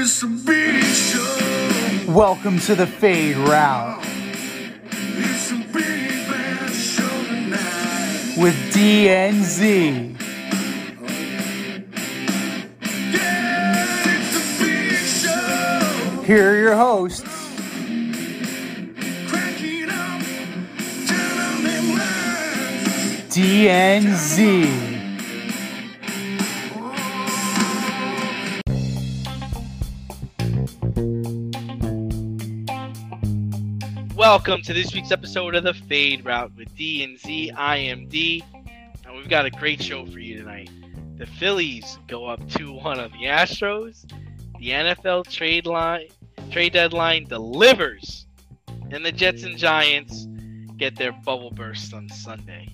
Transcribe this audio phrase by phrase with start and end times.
[0.00, 2.12] it's a big show.
[2.12, 5.72] Welcome to the Fade Route It's a big
[6.28, 8.36] bad show tonight.
[8.38, 10.16] with DNZ.
[13.12, 16.22] Yeah, it's a big show.
[16.22, 17.22] Here are your hosts,
[19.28, 20.22] Cracking up,
[21.06, 23.34] telling them lies.
[23.34, 24.87] DNZ.
[34.30, 37.50] Welcome to this week's episode of the Fade Route with D and Z.
[37.52, 38.44] I am D,
[39.06, 40.68] and we've got a great show for you tonight.
[41.16, 44.04] The Phillies go up 2-1 on the Astros.
[44.58, 46.08] The NFL trade line
[46.50, 48.26] trade deadline delivers,
[48.90, 50.28] and the Jets and Giants
[50.76, 52.68] get their bubble burst on Sunday.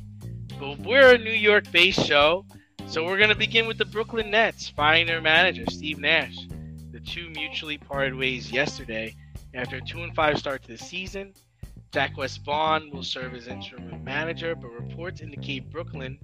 [0.58, 2.46] But we're a New York-based show,
[2.88, 6.36] so we're gonna begin with the Brooklyn Nets firing their manager Steve Nash.
[6.91, 9.14] The two mutually parted ways yesterday
[9.55, 11.33] after a 2 and 5 start to the season.
[11.95, 16.19] Jack West Vaughn will serve as interim manager, but reports indicate Brooklyn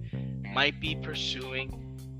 [0.53, 1.69] might be pursuing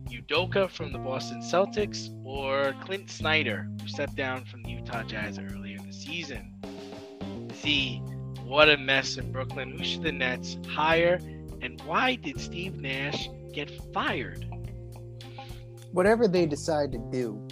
[0.09, 5.37] Udoka from the Boston Celtics or Quin Snyder, who stepped down from the Utah Jazz
[5.37, 6.53] earlier in the season.
[7.55, 7.97] See
[8.45, 9.77] what a mess in Brooklyn.
[9.77, 11.19] Who should the Nets hire,
[11.61, 14.45] and why did Steve Nash get fired?
[15.91, 17.45] Whatever they decide to do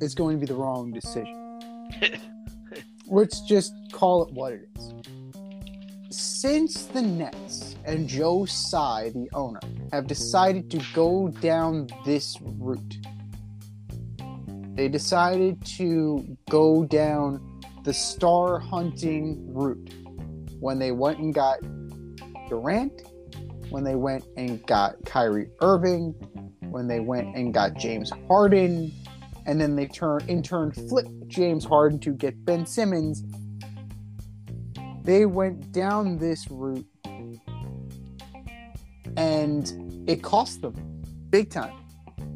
[0.00, 1.58] is going to be the wrong decision.
[3.08, 5.03] Let's just call it what it is.
[6.16, 9.58] Since the Nets and Joe Tsai, the owner,
[9.90, 12.98] have decided to go down this route,
[14.76, 19.92] they decided to go down the star hunting route
[20.60, 21.58] when they went and got
[22.48, 23.02] Durant,
[23.70, 26.12] when they went and got Kyrie Irving,
[26.60, 28.92] when they went and got James Harden,
[29.46, 33.24] and then they turn in turn flipped James Harden to get Ben Simmons.
[35.04, 36.86] They went down this route
[39.16, 41.74] and it cost them big time.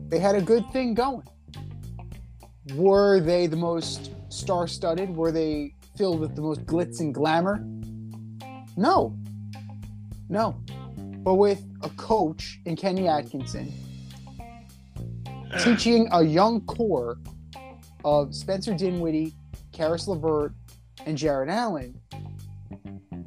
[0.09, 1.27] They had a good thing going.
[2.75, 5.17] Were they the most star studded?
[5.17, 7.65] Were they filled with the most glitz and glamour?
[8.77, 9.17] No.
[10.29, 10.61] No.
[11.25, 13.73] But with a coach in Kenny Atkinson
[15.65, 17.17] teaching a young core
[18.05, 19.35] of Spencer Dinwiddie,
[19.73, 20.53] Caris LeVert,
[21.07, 21.99] and Jarrett Allen,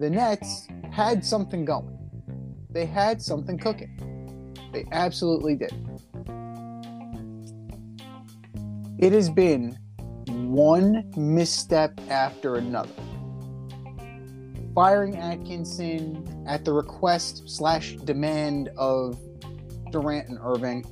[0.02, 1.96] the Nets had something going.
[2.72, 4.56] They had something cooking.
[4.74, 5.74] They absolutely did.
[8.98, 9.78] It has been
[10.26, 12.90] one misstep after another.
[14.74, 19.20] Firing Atkinson at the request slash demand of
[19.92, 20.84] Durant and Irving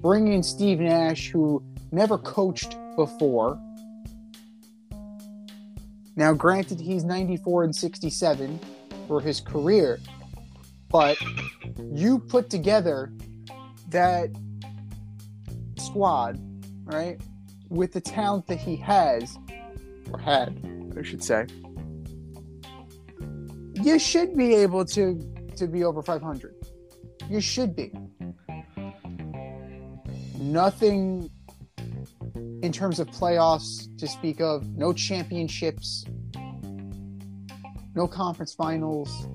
[0.00, 3.60] bring in Steve Nash, who never coached before.
[6.18, 8.58] Now, granted, he's 94 and 67
[9.06, 10.00] for his career,
[10.90, 11.16] but
[11.92, 13.12] you put together
[13.90, 14.30] that
[15.76, 16.40] squad,
[16.82, 17.20] right,
[17.68, 19.38] with the talent that he has,
[20.10, 20.60] or had,
[20.98, 21.46] I should say,
[23.74, 25.22] you should be able to
[25.54, 26.56] to be over 500.
[27.30, 27.92] You should be
[30.36, 31.30] nothing
[32.62, 36.04] in terms of playoffs to speak of, no championships,
[37.94, 39.28] no conference finals.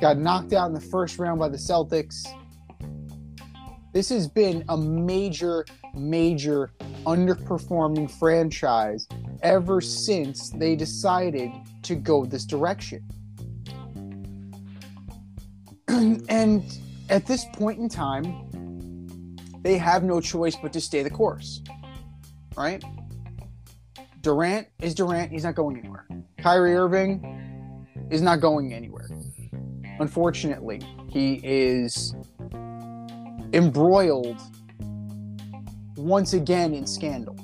[0.00, 2.26] Got knocked out in the first round by the Celtics.
[3.92, 5.64] This has been a major,
[5.94, 6.70] major
[7.06, 9.06] underperforming franchise
[9.42, 11.50] ever since they decided
[11.82, 13.04] to go this direction.
[16.28, 16.64] and
[17.10, 18.51] at this point in time,
[19.62, 21.62] they have no choice but to stay the course.
[22.56, 22.82] Right?
[24.20, 25.32] Durant is Durant.
[25.32, 26.06] He's not going anywhere.
[26.38, 29.08] Kyrie Irving is not going anywhere.
[30.00, 32.14] Unfortunately, he is
[33.52, 34.40] embroiled
[35.96, 37.36] once again in scandal,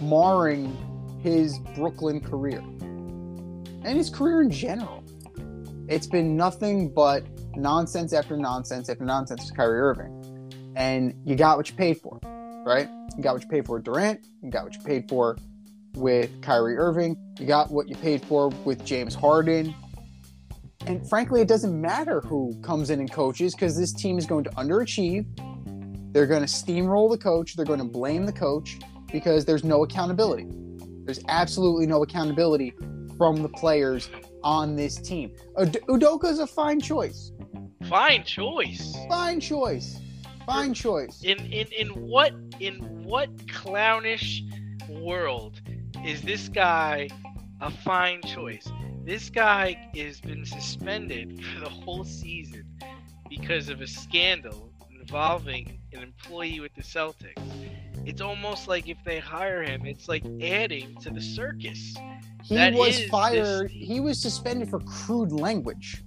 [0.00, 0.76] marring
[1.22, 5.04] his Brooklyn career and his career in general.
[5.88, 7.24] It's been nothing but
[7.56, 10.23] nonsense after nonsense after nonsense with Kyrie Irving
[10.76, 12.20] and you got what you paid for,
[12.66, 12.88] right?
[13.16, 15.36] You got what you paid for with Durant, you got what you paid for
[15.94, 19.74] with Kyrie Irving, you got what you paid for with James Harden.
[20.86, 24.44] And frankly, it doesn't matter who comes in and coaches because this team is going
[24.44, 25.24] to underachieve.
[26.12, 28.78] They're going to steamroll the coach, they're going to blame the coach
[29.10, 30.46] because there's no accountability.
[31.04, 32.74] There's absolutely no accountability
[33.16, 34.08] from the players
[34.42, 35.32] on this team.
[35.56, 37.32] Ud- Udoka is a fine choice.
[37.88, 38.96] Fine choice.
[39.08, 40.00] Fine choice.
[40.46, 41.22] Fine choice.
[41.22, 42.74] in in in what in
[43.04, 44.42] what clownish
[44.88, 45.60] world
[46.04, 47.08] is this guy
[47.60, 48.66] a fine choice?
[49.04, 52.64] This guy has been suspended for the whole season
[53.28, 54.70] because of a scandal
[55.00, 57.40] involving an employee with the Celtics.
[58.06, 61.94] It's almost like if they hire him, it's like adding to the circus.
[62.42, 63.70] He That was fired.
[63.70, 66.02] this- He was suspended for crude language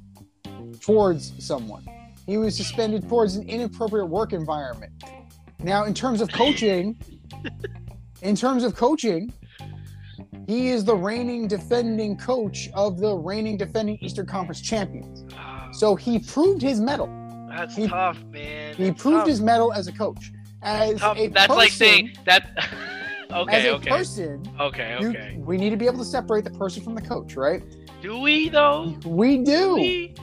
[0.81, 1.83] towards someone.
[2.27, 4.91] He was suspended towards an inappropriate work environment.
[5.63, 6.97] Now, in terms of coaching,
[8.21, 9.31] in terms of coaching,
[10.45, 15.23] he is the reigning defending coach of the reigning defending Eastern Conference champions.
[15.71, 17.07] So he proved his mettle.
[17.49, 18.75] that's he- tough, man.
[18.75, 19.27] He That's proved tough.
[19.27, 20.31] his mettle as a coach.
[20.61, 21.17] As Tough.
[21.17, 22.49] a That's person, like saying that.
[23.29, 25.35] as okay, a okay, person, okay, you- okay.
[25.39, 27.63] we need to be able to separate the person from the coach, right?
[28.01, 28.95] Do we though?
[29.05, 29.75] We do.
[29.75, 30.15] We?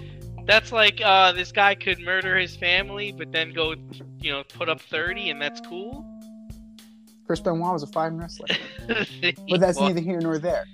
[0.46, 3.74] That's like uh, this guy could murder his family, but then go,
[4.20, 6.06] you know, put up thirty, and that's cool.
[7.26, 8.48] Chris Benoit was a fine wrestler,
[9.48, 10.66] but that's neither here nor there.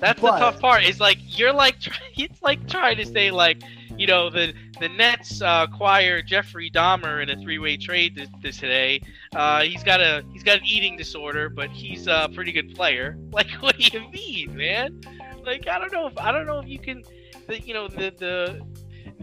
[0.00, 0.84] That's but- the tough part.
[0.84, 1.76] It's like you're like
[2.16, 3.62] it's like trying to say like
[3.96, 8.28] you know the the Nets uh, acquire Jeffrey Dahmer in a three way trade this,
[8.42, 9.00] this today.
[9.34, 13.18] Uh, he's got a he's got an eating disorder, but he's a pretty good player.
[13.32, 15.00] Like what do you mean, man?
[15.44, 17.02] Like I don't know if I don't know if you can.
[17.48, 18.66] The, you know the the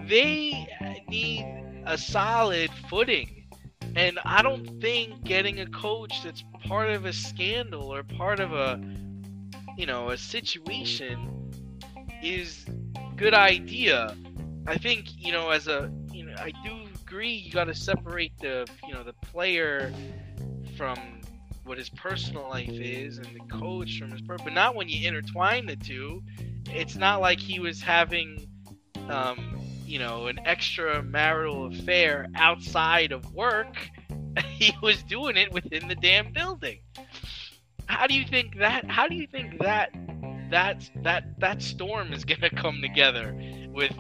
[0.07, 0.67] they
[1.07, 1.45] need
[1.85, 3.47] a solid footing.
[3.95, 8.53] And I don't think getting a coach that's part of a scandal or part of
[8.53, 8.79] a
[9.77, 11.51] you know a situation
[12.21, 12.65] is
[13.15, 14.15] good idea
[14.67, 16.71] i think you know as a you know i do
[17.03, 19.91] agree you got to separate the you know the player
[20.77, 20.97] from
[21.63, 25.07] what his personal life is and the coach from his per- but not when you
[25.07, 26.21] intertwine the two
[26.67, 28.47] it's not like he was having
[29.09, 33.77] um you know an extramarital affair outside of work
[34.47, 36.80] he was doing it within the damn building.
[37.85, 39.91] How do you think that how do you think that
[40.50, 43.35] that that that storm is gonna come together
[43.69, 43.94] with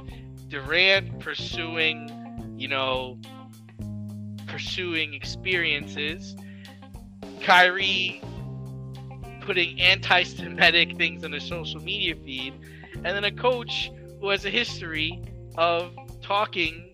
[0.49, 3.19] Durant pursuing, you know,
[4.47, 6.35] pursuing experiences,
[7.41, 8.21] Kyrie
[9.41, 12.53] putting anti-Semitic things on his social media feed,
[12.95, 13.91] and then a coach
[14.21, 15.21] who has a history
[15.55, 16.91] of talking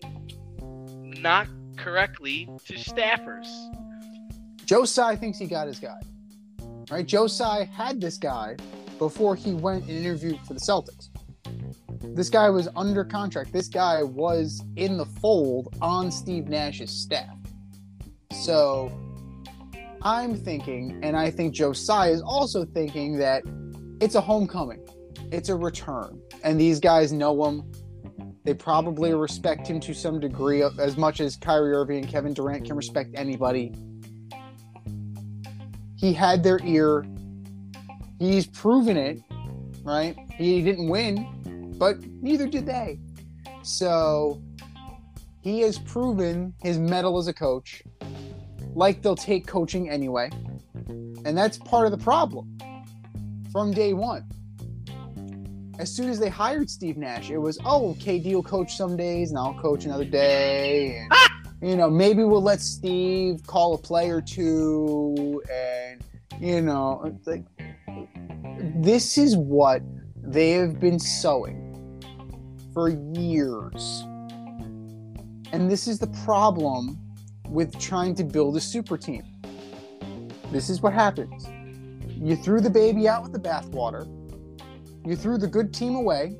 [1.20, 1.46] not
[1.76, 3.48] correctly to staffers.
[4.64, 6.00] Joe Tsai thinks he got his guy.
[6.90, 7.06] Right?
[7.06, 8.56] Joe Tsai had this guy
[8.98, 11.08] before he went and interviewed for the Celtics.
[12.02, 13.52] This guy was under contract.
[13.52, 17.36] This guy was in the fold on Steve Nash's staff.
[18.32, 18.92] So
[20.02, 23.42] I'm thinking, and I think Tsai is also thinking that
[24.00, 24.84] it's a homecoming.
[25.30, 26.20] It's a return.
[26.42, 27.70] And these guys know him.
[28.44, 32.64] They probably respect him to some degree, as much as Kyrie Irving and Kevin Durant
[32.64, 33.72] can respect anybody
[36.00, 37.04] he had their ear.
[38.18, 39.20] He's proven it,
[39.84, 40.16] right?
[40.34, 42.98] He didn't win, but neither did they.
[43.62, 44.42] So
[45.42, 47.82] he has proven his mettle as a coach.
[48.74, 50.30] Like they'll take coaching anyway.
[50.88, 52.58] And that's part of the problem
[53.52, 54.24] from day one.
[55.80, 59.30] As soon as they hired Steve Nash, it was, oh, KD will coach some days
[59.30, 60.98] and I'll coach another day.
[60.98, 61.40] And, ah!
[61.62, 65.42] you know, maybe we'll let Steve call a play or two.
[65.50, 66.04] And,
[66.38, 67.44] you know, like,
[68.76, 69.80] this is what
[70.22, 72.02] they have been sowing
[72.74, 74.04] for years.
[75.50, 76.98] And this is the problem
[77.48, 79.22] with trying to build a super team.
[80.52, 81.48] This is what happens.
[82.06, 84.06] You threw the baby out with the bathwater.
[85.04, 86.36] You threw the good team away.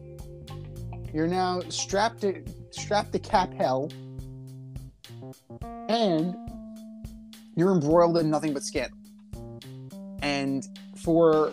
[1.12, 3.90] You're now strapped to strapped to cap hell.
[5.88, 6.36] And
[7.56, 8.98] you're embroiled in nothing but scandal.
[10.22, 11.52] And for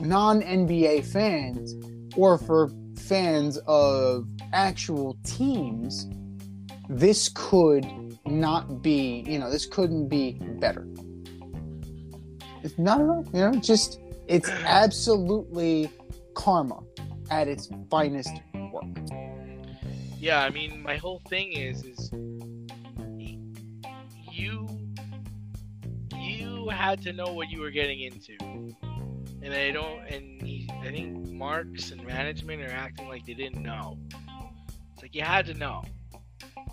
[0.00, 1.74] non NBA fans
[2.16, 6.08] or for fans of actual teams,
[6.88, 7.86] this could
[8.26, 10.86] not be, you know, this couldn't be better.
[12.62, 15.90] It's not at all, you know, just it's absolutely
[16.34, 16.80] karma
[17.30, 18.30] at its finest
[18.72, 18.84] work.
[20.18, 22.10] Yeah, I mean, my whole thing is is
[24.30, 24.68] you
[26.14, 30.00] you had to know what you were getting into, and I don't.
[30.08, 33.98] And he, I think Marks and management are acting like they didn't know.
[34.92, 35.84] It's like you had to know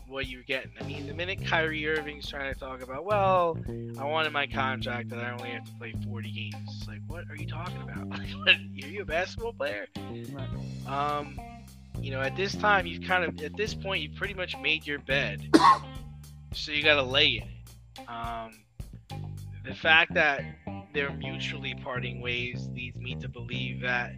[0.07, 0.71] what you're getting.
[0.79, 3.57] I mean, the minute Kyrie Irving's trying to talk about, well,
[3.99, 6.55] I wanted my contract that I only have to play 40 games.
[6.77, 8.19] It's like, what are you talking about?
[8.19, 9.87] Are you a basketball player?
[10.87, 11.39] Um,
[11.99, 14.85] you know, at this time, you've kind of, at this point, you've pretty much made
[14.85, 15.55] your bed.
[16.53, 18.09] so you got to lay in it.
[18.09, 18.51] Um,
[19.65, 20.43] the fact that
[20.93, 24.13] they're mutually parting ways leads me to believe that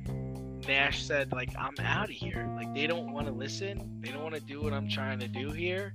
[0.67, 2.49] Nash said, like, I'm out of here.
[2.55, 3.99] Like, they don't want to listen.
[4.01, 5.93] They don't want to do what I'm trying to do here.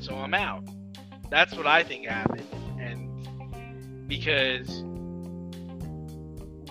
[0.00, 0.64] So I'm out.
[1.30, 2.46] That's what I think happened.
[2.78, 4.84] And because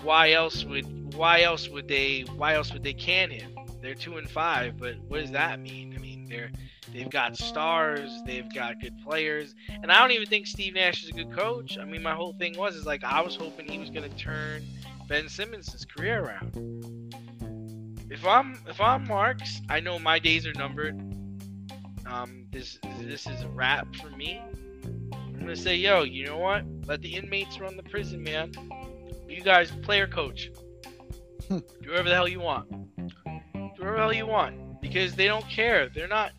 [0.02, 3.54] why else would why else would they why else would they can him?
[3.80, 5.94] They're two and five, but what does that mean?
[5.94, 6.50] I mean, they're
[6.92, 11.10] they've got stars, they've got good players, and I don't even think Steve Nash is
[11.10, 11.76] a good coach.
[11.78, 14.16] I mean, my whole thing was is like I was hoping he was going to
[14.16, 14.62] turn
[15.08, 17.03] Ben Simmons' career around.
[18.14, 20.94] If I'm if I'm Marks, I know my days are numbered.
[22.06, 24.40] Um, this this is a wrap for me.
[25.12, 26.64] I'm gonna say, yo, you know what?
[26.86, 28.52] Let the inmates run the prison, man.
[29.28, 30.52] You guys, player coach,
[31.48, 32.70] do whatever the hell you want.
[32.70, 33.10] Do
[33.78, 35.88] whatever the hell you want because they don't care.
[35.88, 36.30] They're not.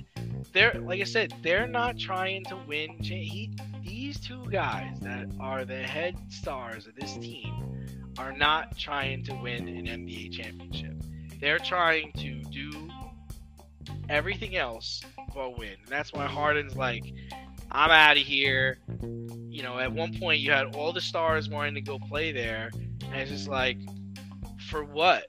[0.54, 1.34] They're like I said.
[1.44, 2.92] They're not trying to win.
[3.02, 3.52] He,
[3.84, 7.86] these two guys that are the head stars of this team
[8.18, 10.96] are not trying to win an NBA championship.
[11.40, 12.90] They're trying to do
[14.10, 15.02] everything else
[15.34, 15.76] but win.
[15.84, 17.04] And that's why Harden's like,
[17.72, 18.80] I'm out of here.
[19.50, 22.72] You know, at one point you had all the stars wanting to go play there,
[22.76, 23.78] and it's just like,
[24.70, 25.26] for what?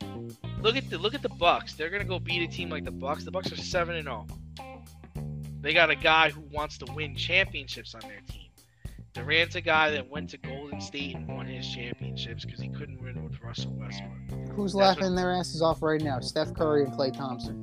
[0.63, 1.75] Look at the look at the Bucks.
[1.75, 3.25] They're gonna go beat a team like the Bucks.
[3.25, 4.27] The Bucks are seven and zero.
[5.61, 8.51] They got a guy who wants to win championships on their team.
[9.13, 13.03] Durant's a guy that went to Golden State and won his championships because he couldn't
[13.03, 14.26] win with Russell Westbrook.
[14.57, 16.19] Who's That's laughing their asses off right now?
[16.21, 17.63] Steph Curry and Klay Thompson.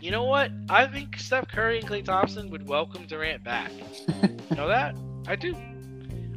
[0.00, 0.50] You know what?
[0.68, 3.70] I think Steph Curry and Klay Thompson would welcome Durant back.
[4.08, 4.94] you know that?
[5.26, 5.54] I do.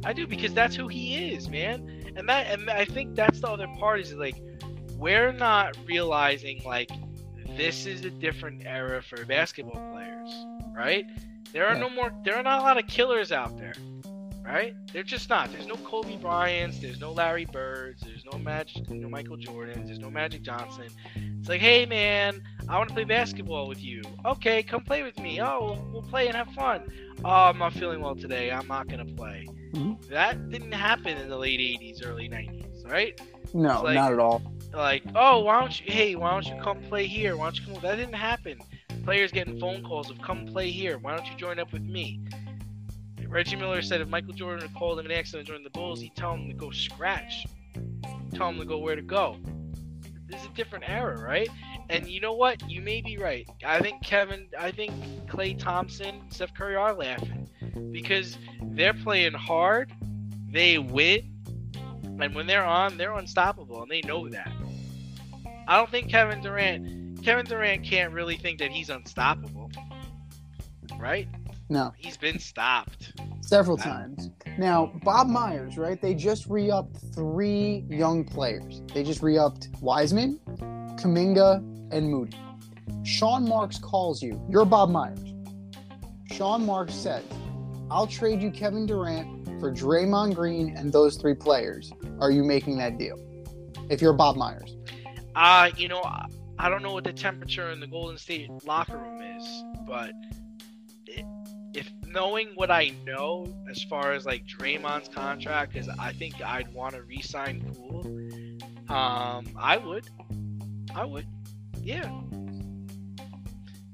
[0.04, 2.12] I do because that's who he is, man.
[2.16, 4.36] And that and I think that's the other part is like
[4.96, 6.90] we're not realizing like
[7.56, 10.30] this is a different era for basketball players,
[10.76, 11.06] right?
[11.52, 11.80] There are Yeah.
[11.80, 13.74] no more there are not a lot of killers out there.
[14.44, 14.74] Right?
[14.92, 15.50] They're just not.
[15.50, 19.98] There's no Kobe Bryants, there's no Larry Birds, there's no Magic no Michael Jordans, there's
[19.98, 20.88] no Magic Johnson.
[21.40, 24.02] It's like, hey man, I want to play basketball with you.
[24.26, 25.40] Okay, come play with me.
[25.40, 26.82] Oh, we'll, we'll play and have fun.
[27.24, 28.50] Oh, I'm not feeling well today.
[28.50, 29.48] I'm not gonna play.
[29.72, 30.06] Mhm.
[30.08, 33.18] That didn't happen in the late '80s, early '90s, right?
[33.54, 34.42] No, like- not at all.
[34.74, 35.90] Like, oh, why don't you?
[35.90, 37.36] Hey, why don't you come play here?
[37.36, 37.80] Why don't you come?
[37.82, 38.58] That didn't happen.
[39.04, 40.98] Players getting phone calls of come play here.
[40.98, 42.20] Why don't you join up with me?
[43.34, 46.34] Reggie Miller said if Michael Jordan called him an accident during the Bulls, he'd tell
[46.34, 47.48] him to go scratch.
[48.32, 49.38] Tell him to go where to go.
[50.28, 51.48] This is a different era, right?
[51.90, 52.70] And you know what?
[52.70, 53.48] You may be right.
[53.66, 54.92] I think Kevin, I think
[55.26, 57.48] Klay Thompson, Steph Curry are laughing
[57.90, 59.92] because they're playing hard.
[60.52, 61.34] They win,
[62.20, 64.52] and when they're on, they're unstoppable, and they know that.
[65.66, 69.72] I don't think Kevin Durant, Kevin Durant can't really think that he's unstoppable,
[71.00, 71.26] right?
[71.70, 73.14] No, He's been stopped.
[73.40, 74.30] several times.
[74.58, 76.00] Now, Bob Myers, right?
[76.00, 78.82] They just re-upped three young players.
[78.92, 80.38] They just re-upped Wiseman,
[80.98, 81.56] Kuminga,
[81.92, 82.36] and Moody.
[83.02, 84.40] Sean Marks calls you.
[84.48, 85.20] You're Bob Myers.
[86.30, 87.24] Sean Marks says,
[87.90, 91.92] "I'll trade you Kevin Durant for Draymond Green and those three players.
[92.20, 93.18] Are you making that deal?"
[93.90, 94.76] If you're Bob Myers,
[95.34, 99.20] Uh, you know, I- don't know what the temperature in the Golden State locker room
[99.20, 100.12] is, but
[102.14, 106.94] knowing what I know as far as like Draymond's contract, because I think I'd want
[106.94, 108.06] to re-sign Poole.
[108.88, 110.08] Um, I would,
[110.94, 111.26] I would,
[111.82, 112.08] yeah,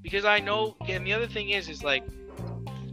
[0.03, 0.77] because I know.
[0.89, 2.05] And the other thing is, is like,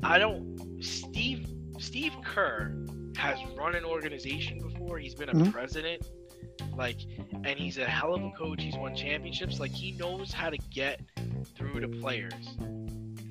[0.04, 0.58] I don't.
[0.82, 1.48] Steve
[1.80, 2.74] Steve Kerr
[3.18, 5.00] has run an organization before.
[5.00, 5.52] He's been a Mhm.
[5.52, 6.06] president,
[6.76, 7.00] like,
[7.34, 8.62] and he's a hell of a coach.
[8.62, 9.60] He's won championships.
[9.60, 11.02] Like, he knows how to get
[11.56, 12.58] through to players.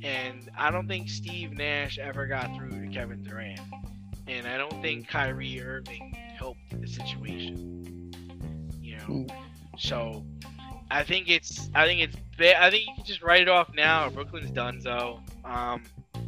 [0.03, 3.61] And I don't think Steve Nash ever got through to Kevin Durant.
[4.29, 8.13] And I don't think Kyrie Irving helped the situation.
[8.83, 9.31] You know, Mm.
[9.79, 10.25] so
[10.91, 14.09] I think it's I think it's I think you can just write it off now.
[14.11, 15.21] Brooklyn's done so.
[15.45, 15.83] Um,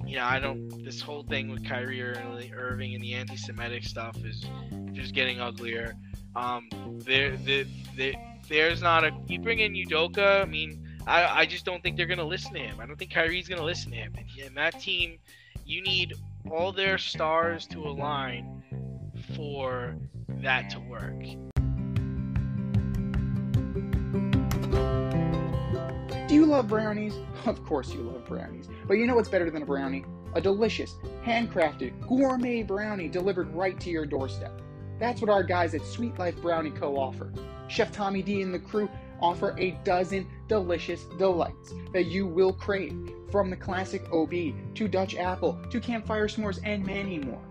[0.06, 0.68] you know, I don't.
[0.84, 4.44] This whole thing with Kyrie Ir- Irving and the anti-Semitic stuff is
[4.92, 5.94] just getting uglier.
[6.34, 6.68] Um,
[7.04, 7.64] there, there,
[7.96, 8.14] there,
[8.48, 9.10] there's not a.
[9.26, 10.42] You bring in Udoka.
[10.42, 12.80] I mean, I, I just don't think they're gonna listen to him.
[12.80, 14.12] I don't think Kyrie's gonna listen to him.
[14.18, 15.18] And, and that team,
[15.64, 16.12] you need
[16.50, 18.62] all their stars to align
[19.34, 19.96] for
[20.42, 21.18] that to work.
[26.28, 27.14] Do you love brownies?
[27.46, 28.68] Of course you love brownies.
[28.86, 30.04] But you know what's better than a brownie?
[30.34, 34.60] A delicious, handcrafted, gourmet brownie delivered right to your doorstep.
[34.98, 36.96] That's what our guys at Sweet Life Brownie Co.
[36.98, 37.32] offer.
[37.68, 43.12] Chef Tommy D and the crew offer a dozen delicious delights that you will crave,
[43.30, 44.32] from the classic OB
[44.74, 47.42] to Dutch apple to campfire s'mores and many more.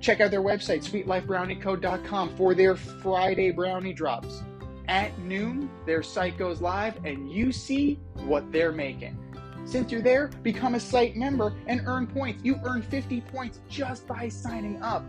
[0.00, 4.42] Check out their website, sweetlifebrownieco.com, for their Friday brownie drops.
[4.88, 9.18] At noon, their site goes live and you see what they're making.
[9.64, 12.44] Since you're there, become a site member and earn points.
[12.44, 15.08] You earn 50 points just by signing up.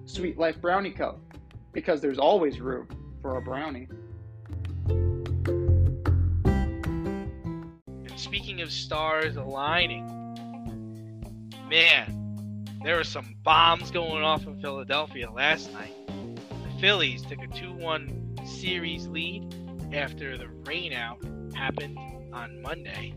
[0.05, 1.19] Sweet Life Brownie Co.
[1.73, 2.87] Because there's always room
[3.21, 3.89] for a brownie.
[8.55, 10.07] Speaking of stars aligning,
[11.69, 15.93] man, there were some bombs going off in Philadelphia last night.
[16.07, 19.53] The Phillies took a 2 1 series lead
[19.93, 21.99] after the rainout happened
[22.33, 23.15] on Monday.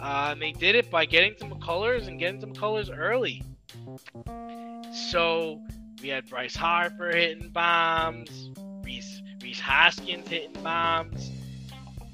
[0.00, 3.42] Uh, they did it by getting some colors and getting some colors early.
[5.10, 5.60] So
[6.00, 8.48] we had Bryce Harper hitting bombs,
[8.82, 11.30] Rhys, Rhys Hoskins hitting bombs.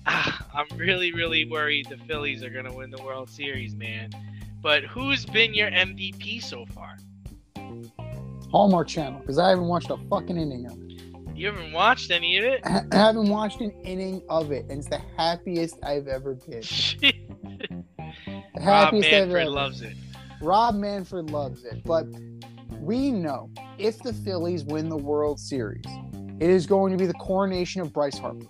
[0.09, 4.11] Ah, I'm really, really worried the Phillies are going to win the World Series, man.
[4.61, 6.97] But who's been your MVP so far?
[8.51, 11.37] Hallmark Channel, because I haven't watched a fucking inning of it.
[11.37, 12.63] You haven't watched any of it?
[12.65, 16.63] I haven't watched an inning of it, and it's the happiest I've ever been.
[18.55, 19.97] The Rob Manfred loves it.
[20.41, 22.07] Rob Manfred loves it, but
[22.81, 25.85] we know if the Phillies win the World Series,
[26.41, 28.47] it is going to be the coronation of Bryce Harper.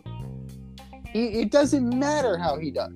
[1.14, 2.92] It doesn't matter how he does.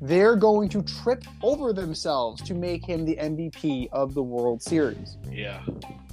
[0.00, 5.16] They're going to trip over themselves to make him the MVP of the World Series.
[5.30, 5.62] Yeah.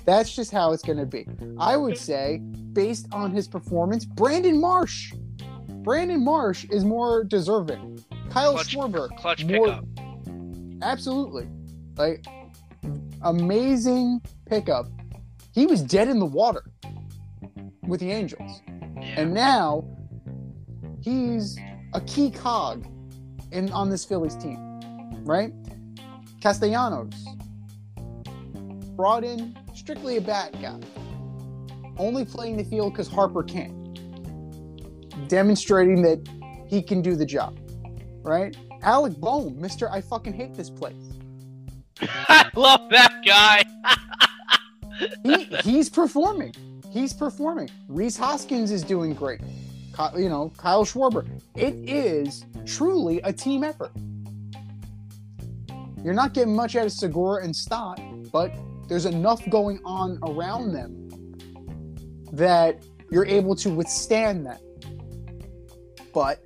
[0.06, 1.25] That's just how it's going to be.
[1.60, 2.39] I would say,
[2.74, 5.13] based on his performance, Brandon Marsh.
[5.84, 8.04] Brandon Marsh is more deserving.
[8.30, 9.86] Kyle Clutch, Schwarber, clutch more- pickup.
[10.81, 11.48] absolutely.
[11.96, 12.25] Like,
[13.22, 14.88] amazing pickup.
[15.53, 16.64] He was dead in the water
[17.88, 18.62] with the Angels.
[18.68, 19.22] Yeah.
[19.22, 19.86] And now
[21.05, 21.57] he's
[21.94, 22.85] a key cog
[23.51, 24.57] in on this Phillies team,
[25.24, 25.53] right?
[26.41, 27.13] Castellanos
[28.96, 30.79] brought in strictly a bat guy,
[31.98, 34.00] only playing the field because Harper can't,
[35.29, 36.27] demonstrating that
[36.68, 37.57] he can do the job,
[38.24, 38.57] right?
[38.81, 41.13] Alec Bohm, Mister, I fucking hate this place.
[42.01, 43.63] I love that guy.
[45.24, 46.53] he, he's performing.
[46.91, 47.70] He's performing.
[47.87, 49.41] Rhys Hoskins is doing great.
[50.18, 51.27] You know, Kyle Schwarber.
[51.55, 53.92] It is truly a team effort.
[56.03, 58.00] You're not getting much out of Segura and Stott,
[58.31, 58.53] but
[58.88, 61.10] there's enough going on around them
[62.31, 64.62] that you're able to withstand that.
[66.14, 66.44] But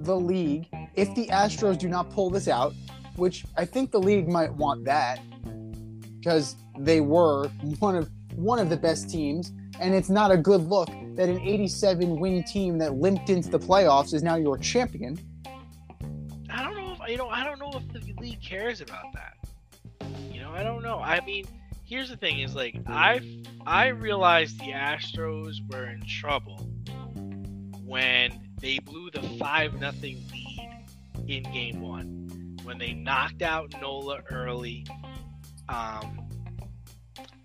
[0.00, 2.74] the league, if the Astros do not pull this out,
[3.16, 5.20] which I think the league might want that,
[6.20, 10.62] because they were one of one of the best teams, and it's not a good
[10.62, 15.18] look that an 87 win team that limped into the playoffs is now your champion.
[16.48, 17.28] I don't know if you know.
[17.28, 19.34] I don't know if the league cares about that.
[20.32, 21.00] You know, I don't know.
[21.00, 21.46] I mean,
[21.84, 26.70] here's the thing: is like I I realized the Astros were in trouble
[27.84, 30.86] when they blew the five nothing lead
[31.26, 34.86] in Game One when they knocked out Nola early,
[35.68, 36.28] um,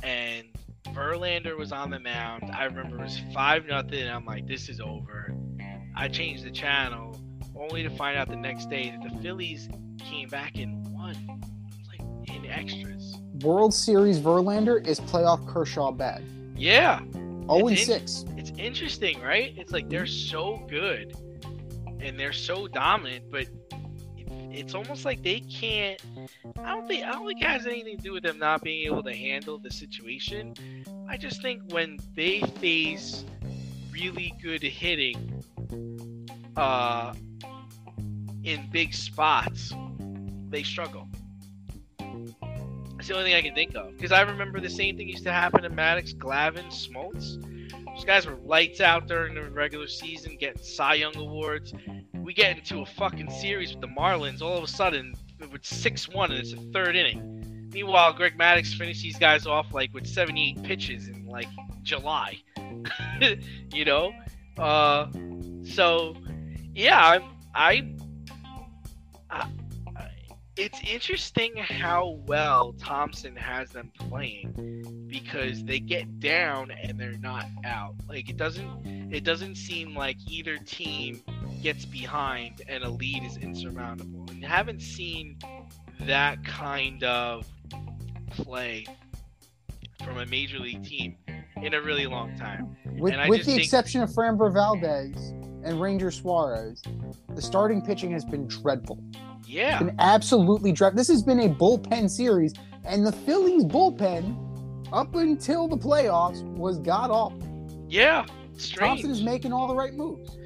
[0.03, 0.45] and
[0.93, 2.51] Verlander was on the mound.
[2.53, 4.07] I remember it was five nothing.
[4.07, 5.35] I'm like, this is over.
[5.95, 7.19] I changed the channel
[7.55, 11.11] only to find out the next day that the Phillies came back and won.
[11.15, 13.15] It was like in extras.
[13.41, 16.23] World Series Verlander is playoff Kershaw bad.
[16.55, 18.25] Yeah, 0 and It's in- 6.
[18.37, 19.53] it's interesting, right?
[19.57, 21.15] It's like they're so good
[21.99, 23.47] and they're so dominant, but
[24.53, 26.01] it's almost like they can't.
[26.59, 28.85] I don't think I don't think it has anything to do with them not being
[28.85, 30.53] able to handle the situation.
[31.09, 33.25] I just think when they face
[33.91, 35.43] really good hitting,
[36.55, 37.13] uh,
[38.43, 39.73] in big spots,
[40.49, 41.07] they struggle.
[41.99, 43.95] That's the only thing I can think of.
[43.95, 47.41] Because I remember the same thing used to happen to Maddux, Glavine, Smoltz.
[47.85, 51.73] Those guys were lights out during the regular season, getting Cy Young awards.
[52.23, 54.41] We get into a fucking series with the Marlins.
[54.41, 55.13] All of a sudden,
[55.51, 57.69] with six one, and it's the third inning.
[57.73, 61.49] Meanwhile, Greg Maddux finished these guys off like with 78 pitches in like
[61.81, 62.37] July.
[63.73, 64.13] you know,
[64.57, 65.07] uh,
[65.65, 66.15] so
[66.73, 67.19] yeah, I,
[67.53, 67.93] I,
[70.55, 77.45] it's interesting how well Thomson has them playing because they get down and they're not
[77.65, 77.95] out.
[78.07, 81.21] Like it doesn't it doesn't seem like either team
[81.61, 84.25] gets behind and a lead is insurmountable.
[84.29, 85.39] And haven't seen
[86.01, 87.47] that kind of
[88.29, 88.85] play
[90.03, 91.17] from a major league team
[91.61, 92.75] in a really long time.
[92.97, 96.81] With, with the exception of Framber Valdez and Ranger Suarez,
[97.35, 99.01] the starting pitching has been dreadful.
[99.45, 99.79] Yeah.
[99.79, 100.97] Been absolutely dreadful.
[100.97, 102.53] This has been a bullpen series,
[102.85, 107.39] and the Phillies bullpen, up until the playoffs, was god awful.
[107.89, 108.25] Yeah.
[108.57, 109.01] Strange.
[109.01, 110.37] Thomson is making all the right moves.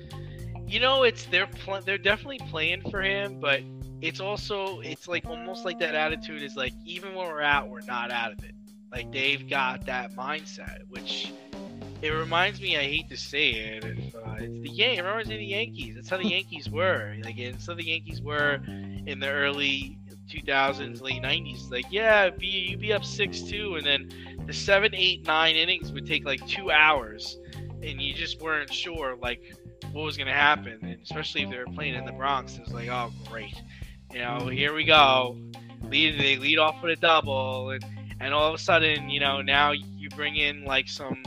[0.65, 3.62] you know it's they're pl- they're definitely playing for him but
[4.01, 7.80] it's also it's like almost like that attitude is like even when we're out we're
[7.82, 8.53] not out of it
[8.91, 11.32] like they've got that mindset which
[12.01, 15.29] it reminds me i hate to say it if, uh, it's the Yan- it reminds
[15.29, 18.60] me of the yankees that's how the yankees were like it's how the yankees were
[19.05, 19.97] in the early
[20.29, 25.25] 2000s late 90s like yeah be you be up 6-2 and then the 7 8
[25.25, 27.38] 9 innings would take like two hours
[27.81, 29.55] and you just weren't sure like
[29.91, 32.55] what was going to happen, and especially if they were playing in the Bronx.
[32.55, 33.55] It was like, oh, great,
[34.13, 35.38] you know, here we go.
[35.83, 37.86] Lead, they lead off with a double, and,
[38.19, 41.23] and all of a sudden, you know, now you bring in like some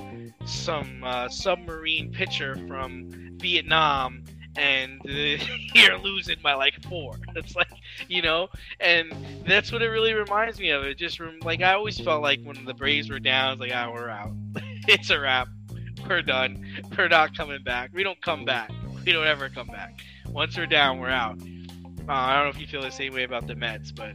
[0.50, 4.24] some uh, submarine pitcher from Vietnam,
[4.56, 7.16] and uh, you're losing by like four.
[7.36, 7.70] It's like,
[8.08, 8.48] you know,
[8.80, 9.12] and
[9.46, 10.82] that's what it really reminds me of.
[10.84, 13.90] It just like I always felt like when the Braves were down, it's like, ah,
[13.92, 14.32] we're out.
[14.88, 15.48] it's a wrap.
[16.08, 16.66] We're done.
[16.96, 17.90] We're not coming back.
[17.94, 18.70] We don't come back.
[19.04, 20.00] We don't ever come back.
[20.28, 21.40] Once we're down, we're out.
[22.08, 24.14] Uh, I don't know if you feel the same way about the Mets, but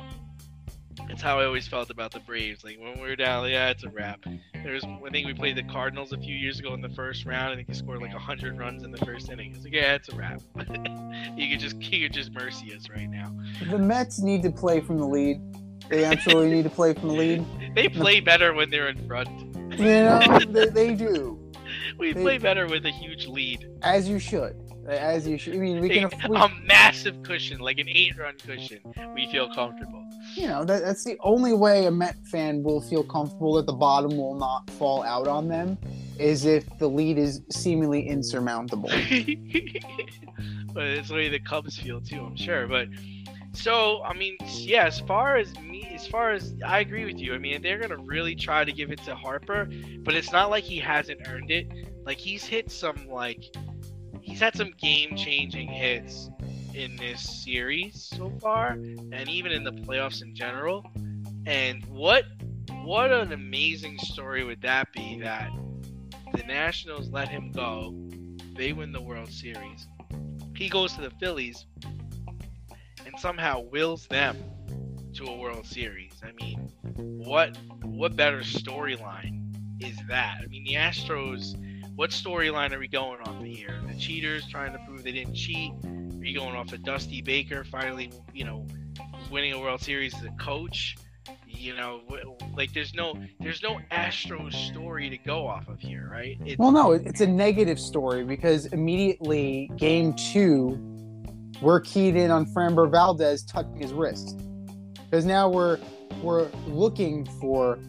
[1.10, 2.64] it's how I always felt about the Braves.
[2.64, 4.24] Like when we were down, yeah, it's a wrap.
[4.64, 7.26] There was, I think we played the Cardinals a few years ago in the first
[7.26, 7.54] round.
[7.54, 9.54] I think they scored like hundred runs in the first inning.
[9.56, 10.42] It's like, yeah, it's a wrap.
[11.38, 13.36] you could just, you could just mercy us right now.
[13.70, 15.42] The Mets need to play from the lead.
[15.90, 17.46] They absolutely need to play from the lead.
[17.76, 19.30] They play better when they're in front.
[19.78, 21.38] You know, they, they do.
[21.98, 23.68] We They- play better with a huge lead.
[23.82, 24.56] As you should.
[24.88, 25.56] As you should.
[25.56, 26.10] I mean, we can.
[26.30, 28.80] We, a massive cushion, like an eight-run cushion.
[29.16, 30.05] We feel comfortable.
[30.36, 33.74] You know, that, that's the only way a Met fan will feel comfortable that the
[33.74, 35.78] bottom will not fall out on them
[36.20, 38.90] is if the lead is seemingly insurmountable.
[40.74, 42.68] but it's the way the Cubs feel too, I'm sure.
[42.68, 42.88] But
[43.54, 47.34] so I mean, yeah, as far as me, as far as I agree with you.
[47.34, 49.70] I mean, they're gonna really try to give it to Harper,
[50.04, 51.68] but it's not like he hasn't earned it.
[52.06, 53.44] Like he's hit some like
[54.22, 56.30] he's had some game-changing hits
[56.76, 60.86] in this series so far, and even in the playoffs in general.
[61.46, 62.26] And what
[62.84, 65.50] what an amazing story would that be that
[66.34, 67.94] the Nationals let him go
[68.56, 69.88] they win the World Series.
[70.56, 71.66] He goes to the Phillies
[73.06, 74.38] and somehow wills them
[75.16, 76.14] to a World Series.
[76.24, 80.38] I mean, what what better storyline is that?
[80.44, 81.56] I mean, the Astros.
[81.96, 83.80] What storyline are we going off of here?
[83.88, 85.72] The cheaters trying to prove they didn't cheat.
[85.86, 88.68] Are you going off of Dusty Baker finally, you know,
[89.32, 90.98] winning a World Series as a coach?
[91.48, 92.02] You know,
[92.54, 96.38] like there's no there's no Astros story to go off of here, right?
[96.46, 100.78] It's, Well, no, it's a negative story because immediately game two,
[101.62, 104.38] we're keyed in on Framber Valdez touching his wrist
[105.06, 105.80] because now we're
[106.22, 107.80] we're looking for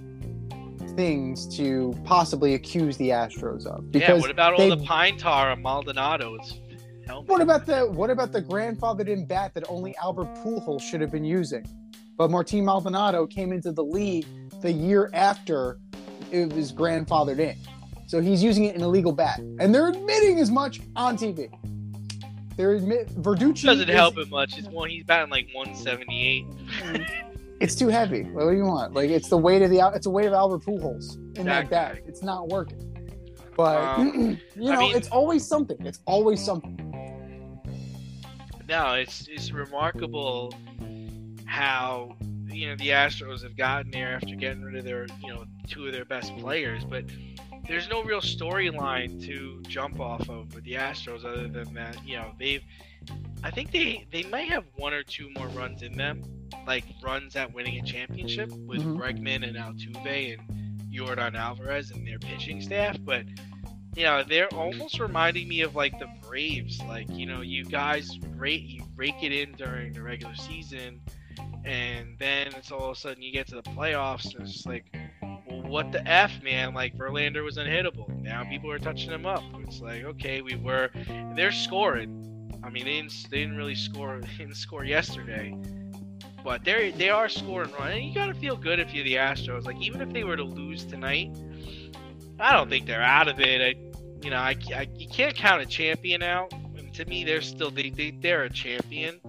[0.97, 3.85] things to possibly accuse the Astros of.
[3.85, 3.91] yeah.
[3.93, 6.59] Because What about all they- the pine tar on Maldonado's
[7.07, 7.29] helmet?
[7.29, 11.11] what about the what about the grandfathered in bat that only Albert Pujols should have
[11.13, 11.65] been using,
[12.17, 14.27] but Martin Maldonado came into the league
[14.63, 15.79] the year after
[16.33, 17.57] it was grandfathered in,
[18.07, 21.49] so he's using it in a legal bat, and they're admitting as much on TV.
[22.57, 24.57] They're admit Verducci doesn't is- help it much.
[24.59, 24.89] It's one.
[24.89, 26.47] He's batting like 178.
[26.47, 27.26] Mm-hmm.
[27.61, 28.23] It's too heavy.
[28.25, 28.93] What do you want?
[28.95, 31.93] Like it's the weight of the it's the weight of Albert Pujols in that bat.
[31.93, 32.11] Exactly.
[32.11, 32.83] It's not working.
[33.57, 35.79] But Um, you I know, mean- it's always something.
[35.87, 36.83] It's always something.
[38.69, 40.53] No, it's it's remarkable
[41.45, 42.17] how
[42.49, 45.87] you know the Astros have gotten there after getting rid of their you know two
[45.87, 47.05] of their best players, but
[47.69, 52.17] there's no real storyline to jump off of with the Astros other than that you
[52.17, 52.63] know they've
[53.47, 56.25] I think they they might have one or two more runs in them,
[56.67, 58.97] like runs at winning a championship with Mhm.
[58.99, 63.25] Bregman and Altuve and Yordan Alvarez and their pitching staff, but
[63.95, 66.81] you know they're almost reminding me of like the Braves.
[66.89, 71.01] Like you know you guys rake you rake it in during the regular season,
[71.65, 74.67] and then it's all of a sudden you get to the playoffs and it's just
[74.67, 76.75] like, well, what the f, man?
[76.75, 78.09] Like Verlander was unhittable.
[78.23, 79.45] Now people are touching him up.
[79.61, 80.91] It's like okay, we were.
[81.37, 82.33] They're scoring.
[82.67, 84.21] I mean, they didn't, they didn't really score.
[84.21, 85.57] They didn't score yesterday,
[86.45, 89.65] but they they are scoring run, and you gotta feel good if you're the Astros.
[89.65, 91.31] Like even if they were to lose tonight,
[92.41, 93.61] I don't think they're out of it.
[93.77, 93.81] I,
[94.23, 96.53] you know, I, I you can't count a champion out.
[96.77, 99.21] And to me, they're still they, they they're a champion.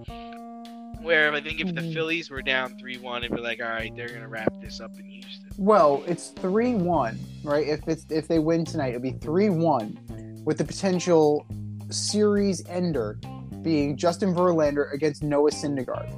[1.00, 1.94] Where I think if the Mhm.
[1.94, 4.90] Phillies were down three one, it'd be like, all right, they're gonna wrap this up
[4.98, 5.48] in Houston.
[5.56, 7.66] Well, it's three one, right?
[7.68, 9.96] If it's if they win tonight, it'll be three one,
[10.44, 11.46] with the potential
[11.90, 13.18] series ender
[13.62, 16.14] being Justin Verlander against Noah Syndergaard.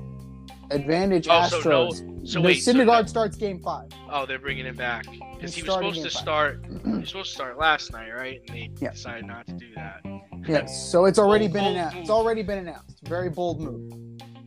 [0.73, 2.29] Advantage Oh, so no- Astros.
[2.29, 3.89] So no, wait, Syndergaard no- starts game five.
[4.11, 5.05] oh, they're bringing him back
[5.37, 6.65] because he was supposed to game start.
[6.85, 8.41] He was supposed to start last night, right?
[8.47, 8.93] And they Yeah.
[8.93, 10.01] decided not to do that.
[10.47, 11.95] Yes, so it's already Bold- been bold announced.
[11.97, 12.01] move.
[12.03, 13.01] It's already been announced.
[13.05, 13.93] Very bold move.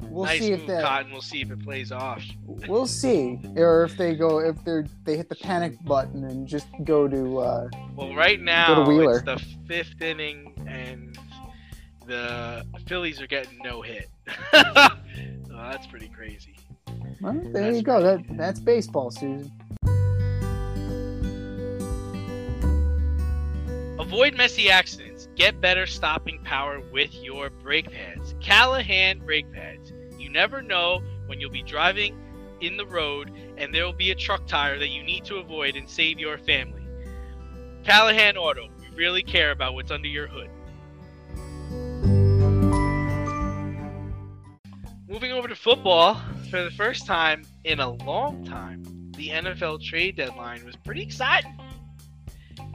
[0.09, 0.83] We'll nice see if that.
[0.83, 1.11] Cotton.
[1.11, 2.23] We'll see if it plays off.
[2.45, 6.67] We'll see, or if they go, if they they hit the panic button and just
[6.83, 7.39] go to.
[7.39, 9.15] Uh, Well, right Go now to Wheeler.
[9.15, 11.12] it's the fifth inning, and
[12.07, 14.09] the Phillies are getting no hit.
[14.27, 14.89] so oh,
[15.51, 16.55] that's pretty crazy.
[17.21, 18.01] well, there That's you go.
[18.01, 19.51] That that's baseball, Susan.
[23.99, 25.27] Avoid messy accidents.
[25.35, 28.35] Get better stopping power with your brake pads.
[28.41, 29.91] Callahan brake pads.
[30.19, 32.17] You never know when you'll be driving
[32.61, 35.75] in the road and there will be a truck tire that you need to avoid
[35.75, 36.81] and save your family.
[37.83, 38.69] Callahan Auto.
[38.79, 40.49] We really care about what's under your hood.
[45.23, 48.83] Moving over to football, for the first time in a long time,
[49.15, 51.57] the NFL trade deadline was pretty exciting.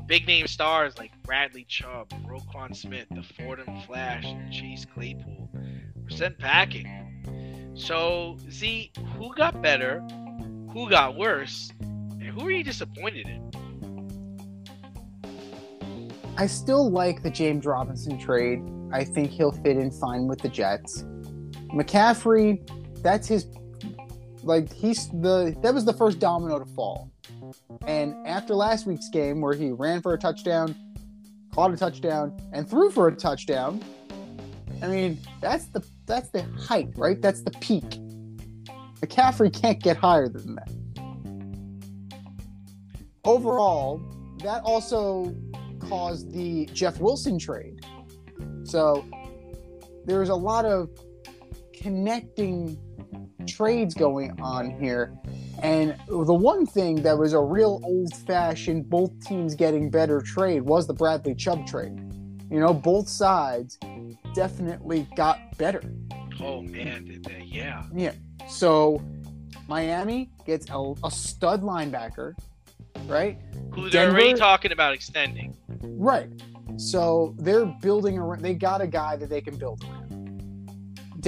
[0.07, 6.09] Big name stars like Bradley Chubb, Roquan Smith, the Fordham Flash, and Chase Claypool were
[6.09, 7.75] sent packing.
[7.75, 10.01] So, Z, who got better?
[10.73, 11.71] Who got worse?
[11.81, 13.53] And who are you disappointed in?
[16.39, 18.63] I still like the James Robinson trade.
[18.91, 21.05] I think he'll fit in fine with the Jets.
[21.73, 22.67] McCaffrey,
[23.03, 23.47] that's his
[24.43, 27.11] like he's the that was the first domino to fall.
[27.87, 30.75] And after last week's game where he ran for a touchdown,
[31.53, 33.83] caught a touchdown, and threw for a touchdown,
[34.83, 37.21] I mean, that's the that's the height, right?
[37.21, 38.01] That's the peak.
[39.01, 40.71] McCaffrey can't get higher than that.
[43.25, 44.01] Overall,
[44.43, 45.35] that also
[45.81, 47.85] caused the Jeff Wilson trade.
[48.65, 49.05] So
[50.05, 50.91] there's a lot of
[51.81, 52.79] connecting
[53.47, 55.15] trades going on here.
[55.63, 60.63] And the one thing that was a real old fashioned, both teams getting better trade
[60.63, 61.99] was the Bradley Chubb trade.
[62.51, 63.79] You know, both sides
[64.35, 65.83] definitely got better.
[66.41, 67.43] Oh man, did they?
[67.47, 67.85] Yeah.
[67.95, 68.13] Yeah.
[68.49, 69.03] So
[69.69, 72.35] Miami gets a, a stud linebacker,
[73.07, 73.39] right?
[73.75, 75.57] Who they're already talking about extending.
[75.83, 76.31] Right.
[76.77, 78.43] So they're building around.
[78.43, 79.98] They got a guy that they can build around.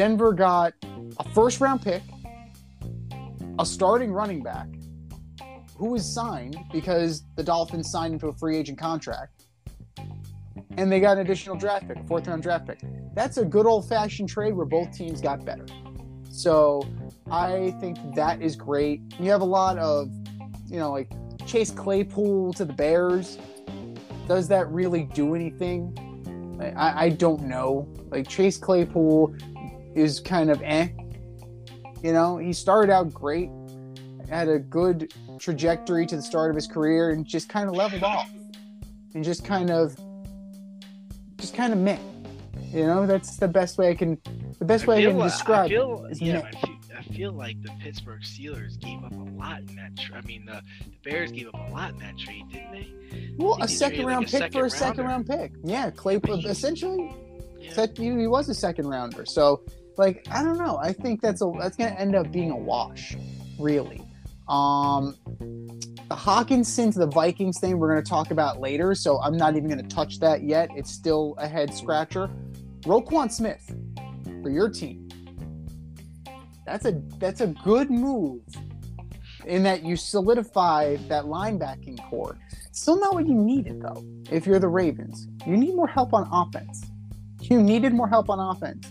[0.01, 0.73] Denver got
[1.19, 2.03] a first round pick,
[3.59, 4.67] a starting running back,
[5.77, 9.45] who was signed because the Dolphins signed into a free agent contract,
[10.79, 12.81] and they got an additional draft pick, a fourth round draft pick.
[13.15, 15.67] That's a good old fashioned trade where both teams got better.
[16.31, 16.89] So
[17.31, 19.03] I think that is great.
[19.19, 20.11] You have a lot of,
[20.67, 21.13] you know, like
[21.45, 23.37] Chase Claypool to the Bears
[24.27, 26.57] does that really do anything?
[26.75, 27.87] I, I don't know.
[28.11, 29.35] Like Chase Claypool
[29.95, 30.89] is kind of eh.
[32.03, 33.51] You know, he started out great,
[34.29, 38.03] had a good trajectory to the start of his career, and just kind of leveled
[38.03, 38.31] off,
[39.15, 39.97] and just kind of,
[41.37, 41.99] just kind of meh.
[42.73, 44.17] You know, that's the best way I can,
[44.59, 46.13] the best way I, can describe I feel, it.
[46.13, 46.43] is yeah, meh.
[46.47, 49.97] I feel, I feel like the Pittsburgh Steelers gave up a lot in that.
[49.99, 52.89] Tra- I mean, the, the Bears gave up a lot in that trade, didn't they?
[53.37, 55.53] Well, They a second like round a pick for a second second round pick.
[55.65, 57.11] Yeah, Claypool He- essentially
[57.61, 57.87] Yeah.
[57.97, 59.25] He was a second rounder.
[59.27, 59.63] So,
[60.01, 60.79] like, I don't know.
[60.79, 63.17] I think that's a that's gonna end up being a wash,
[63.59, 64.01] really.
[64.49, 65.15] Um,
[66.09, 69.69] the Hockenson to the Vikings thing we're gonna talk about later, so I'm not even
[69.69, 70.71] gonna touch that yet.
[70.75, 72.31] It's still a head scratcher.
[72.81, 73.77] Roquan Smith
[74.43, 75.07] for your team.
[76.65, 78.41] That's a that's a good move.
[79.47, 82.39] In that you solidify that linebacking core.
[82.73, 84.03] Still not what you needed though.
[84.31, 86.87] If you're the Ravens, you need more help on offense.
[87.43, 88.87] You needed more help on offense.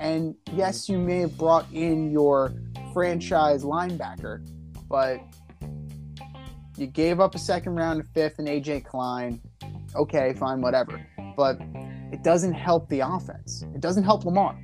[0.00, 2.54] And yes, you may have brought in your
[2.94, 4.44] franchise linebacker,
[4.88, 5.20] but
[6.78, 9.42] you gave up a second round, a fifth, and AJ Klein.
[9.94, 11.06] Okay, fine, whatever.
[11.36, 11.60] But
[12.12, 13.62] it doesn't help the offense.
[13.74, 14.58] It doesn't help Lamar.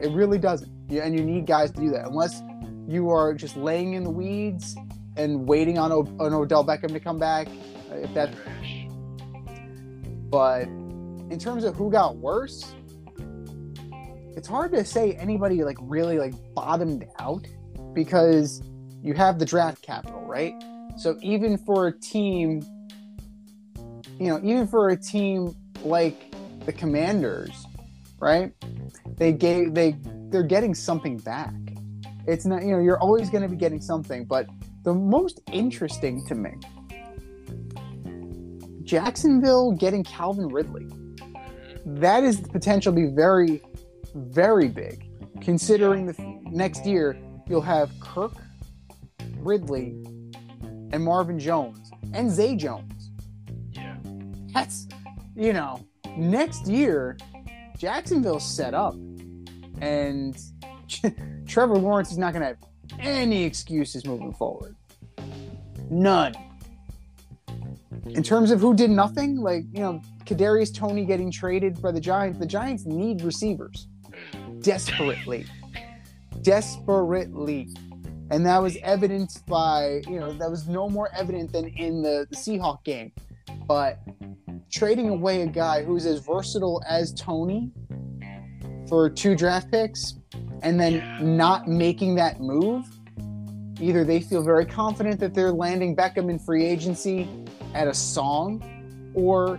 [0.00, 0.70] It really doesn't.
[0.90, 2.06] And you need guys to do that.
[2.06, 2.42] Unless
[2.88, 4.74] you are just laying in the weeds
[5.18, 7.46] and waiting on, o- on Odell Beckham to come back.
[7.90, 8.34] Uh, if that,
[10.30, 12.74] but in terms of who got worse,
[14.36, 17.46] it's hard to say anybody like really like bottomed out.
[17.94, 18.62] because
[19.02, 20.54] you have the draft capital, right?
[20.96, 22.62] So even for a team,
[24.18, 27.66] you know, even for a team like the Commanders,
[28.20, 28.52] right?
[29.16, 29.96] They gave they
[30.30, 31.52] they're getting something back.
[32.26, 34.46] It's not, you know, you're always going to be getting something, but
[34.84, 36.52] the most interesting to me
[38.84, 40.86] Jacksonville getting Calvin Ridley.
[41.84, 43.60] That is the potential to be very,
[44.14, 45.08] very big,
[45.40, 46.14] considering the
[46.50, 47.16] next year
[47.48, 48.34] you'll have Kirk,
[49.38, 50.02] Ridley,
[50.92, 53.10] and Marvin Jones and Zay Jones.
[53.72, 53.96] Yeah.
[54.52, 54.86] That's,
[55.34, 57.16] you know, next year
[57.78, 58.94] Jacksonville's set up,
[59.80, 60.36] and
[61.46, 62.58] Trevor Lawrence is not going to have
[63.00, 64.76] any excuses moving forward.
[65.90, 66.34] None.
[68.06, 72.00] In terms of who did nothing, like you know, Kadarius Toney getting traded by the
[72.00, 72.38] Giants.
[72.38, 73.88] The Giants need receivers
[74.62, 75.44] desperately,
[76.42, 77.68] desperately,
[78.30, 82.26] and that was evidenced by you know that was no more evident than in the,
[82.30, 83.12] the Seahawk game.
[83.66, 83.98] But
[84.70, 87.70] trading away a guy who's as versatile as Toney
[88.88, 90.14] for two draft picks,
[90.62, 91.18] and then Yeah.
[91.22, 92.84] not making that move.
[93.80, 97.28] Either they feel very confident that they're landing Beckham in free agency
[97.74, 98.62] at a song,
[99.14, 99.58] or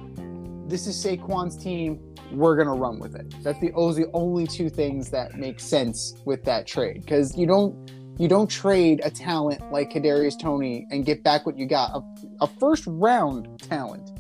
[0.68, 2.00] this is Saquon's team.
[2.32, 3.34] We're gonna run with it.
[3.44, 7.46] That's the those the only two things that make sense with that trade because you
[7.46, 7.76] don't
[8.18, 12.02] you don't trade a talent like Kadarius Toney and get back what you got a,
[12.42, 14.12] a first round talent,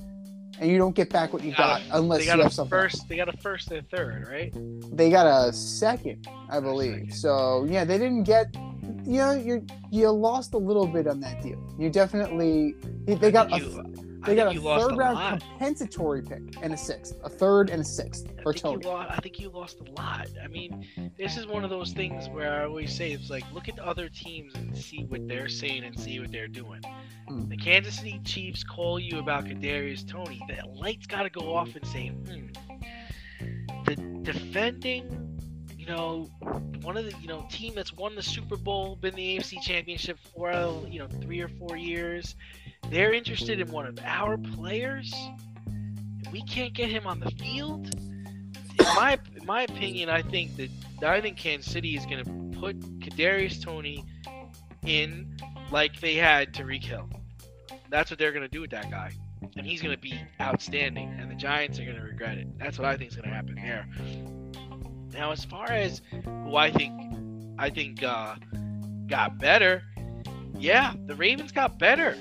[0.59, 2.43] and you don't get back what you got, Got a- unless they you got a
[2.43, 2.69] have something.
[2.69, 3.07] first.
[3.07, 4.51] They got a first and a third, right?
[4.95, 6.93] They got a second, I believe.
[6.93, 7.13] second.
[7.15, 8.47] So yeah, they didn't get.
[9.05, 11.61] You know, you you lost a little bit on that deal.
[11.79, 12.75] You definitely
[13.05, 13.83] they got a, you, I
[14.25, 15.41] they got a third round lot.
[15.41, 18.85] compensatory pick and a sixth, a third and a sixth I for you Toney.
[18.85, 20.27] lost, I think you lost a lot.
[20.43, 20.85] I mean,
[21.17, 24.09] this is one of those things where I always say it's like look at other
[24.09, 26.81] teams and see what they're saying and see what they're doing.
[27.27, 27.47] Hmm.
[27.49, 30.41] The Kansas City Chiefs call you about Kadarius Toney.
[30.47, 32.47] The lights got to go off and say, hmm,
[33.85, 35.39] the defending,
[35.77, 36.29] you know,
[36.83, 40.19] one of the you know team that's won the Super Bowl, been the AFC Championship
[40.35, 40.51] for
[40.89, 42.35] you know three or four years.
[42.89, 45.13] They're interested in one of our players.
[46.31, 47.93] We can't get him on the field.
[47.95, 50.69] In my in my opinion, I think that
[51.03, 54.03] I think Kansas City is going to put Kadarius Toney
[54.85, 55.37] in
[55.71, 57.09] like they had Tyreek Hill.
[57.89, 59.11] That's what they're going to do with that guy,
[59.55, 61.15] and he's going to be outstanding.
[61.19, 62.47] And the Giants are going to regret it.
[62.57, 63.87] That's what I think is going to happen there.
[65.13, 66.93] Now, as far as who I think,
[67.59, 68.35] I think uh,
[69.05, 69.83] got better.
[70.57, 72.17] Yeah, the Ravens got better,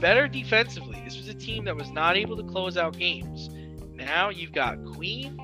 [0.00, 1.00] better defensively.
[1.04, 3.50] This was a team that was not able to close out games.
[3.94, 5.38] Now you've got Queen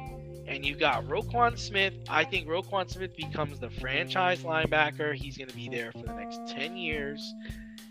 [0.49, 1.95] and you've got Roquan Smith.
[2.09, 5.15] I think Roquan Smith becomes the franchise linebacker.
[5.15, 7.35] He's going to be there for the next 10 years.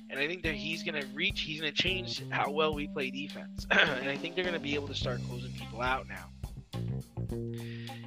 [0.10, 2.88] And I think that he's going to reach, he's going to change how well we
[2.88, 3.67] play defense.
[3.71, 6.30] and I think they're going to be able to start closing people out now.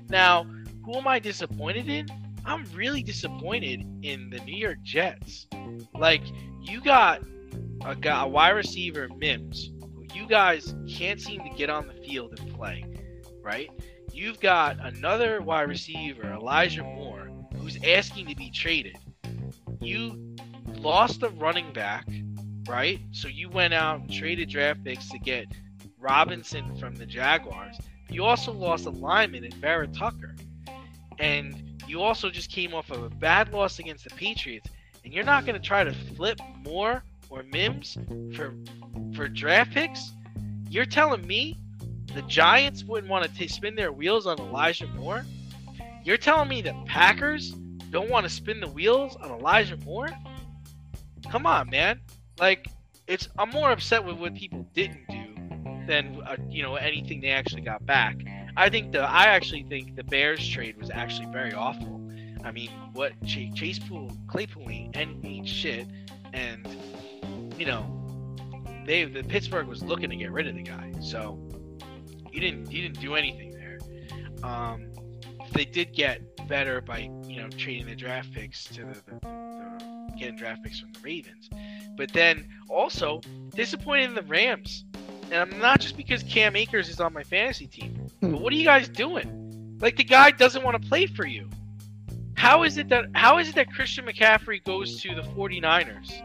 [0.09, 0.47] Now,
[0.85, 2.09] who am I disappointed in?
[2.47, 5.47] I'm really disappointed in the New York Jets.
[5.94, 6.23] Like,
[6.62, 7.23] you got
[7.85, 11.94] a guy, a wide receiver, Mims, who you guys can't seem to get on the
[11.94, 12.85] field and play,
[13.42, 13.71] right?
[14.12, 18.99] You've got another wide receiver, Elijah Moore, who's asking to be traded.
[19.81, 22.07] You lost a running back,
[22.68, 23.01] right?
[23.12, 25.47] So you went out and traded draft picks to get
[25.99, 27.79] Robinson from the Jaguars.
[28.11, 30.35] You also lost a lineman in Barrett Tucker.
[31.18, 34.71] And you also just came off of a bad loss against the Patriots.
[35.05, 37.97] And you're not going to try to flip Moore or Mims
[38.35, 38.55] for
[39.14, 40.12] for draft picks?
[40.71, 41.57] You're telling me
[42.14, 45.25] the Giants wouldn't want to spin their wheels on Elijah Moore?
[46.05, 47.51] You're telling me the Packers
[47.91, 50.09] don't want to spin the wheels on Elijah Moore?
[51.31, 52.01] Come on, man.
[52.38, 52.69] Like
[53.07, 55.29] it's I'm more upset with what people didn't do
[55.87, 58.17] than uh, you know anything they actually got back.
[58.57, 61.99] I think the I actually think the Bears trade was actually very awful.
[62.45, 65.87] I mean, what Chase Pool, Claypool ain't, shit,
[66.33, 66.67] and
[67.59, 67.98] you know
[68.87, 71.38] they the Pittsburgh was looking to get rid of the guy, so
[72.33, 73.79] you didn't you didn't do anything there.
[74.42, 74.92] Um,
[75.52, 80.13] they did get better by you know trading the draft picks to the, the, the
[80.19, 81.50] getting draft picks from the Ravens,
[81.96, 83.21] but then also
[83.54, 84.85] disappointed in the Rams,
[85.31, 88.56] and I'm not just because Cam Akers is on my fantasy team, but what are
[88.56, 89.77] you guys doing?
[89.81, 91.48] Like the guy doesn't want to play for you.
[92.35, 96.23] How is it that how is it that Christian McCaffrey goes to the 49ers?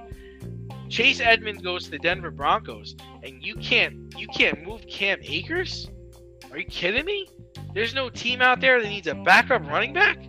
[0.94, 5.90] Chase Edmonds goes to the Denver Broncos and you can't you can't move Cam Akers?
[6.52, 7.28] Are you kidding me?
[7.74, 10.20] There's no team out there that needs a backup running back?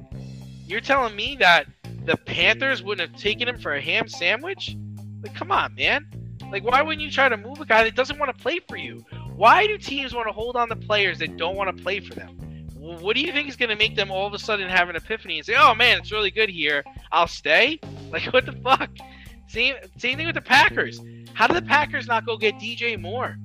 [0.66, 1.66] You're telling me that
[2.06, 4.74] the Panthers wouldn't have taken him for a ham sandwich?
[5.22, 6.06] Like, come on, man.
[6.50, 8.78] Like, why wouldn't you try to move a guy that doesn't want to play for
[8.78, 9.04] you?
[9.36, 12.14] Why do teams want to hold on to players that don't want to play for
[12.14, 12.30] them?
[12.78, 14.96] What do you think is going to make them all of a sudden have an
[14.96, 16.84] epiphany and say, "Oh man, it's really good here.
[17.12, 17.80] I'll stay"?
[18.10, 18.90] Like, what the fuck?
[19.54, 21.00] Same same thing with the Packers.
[21.32, 23.38] How did the Packers not go get DJ Moore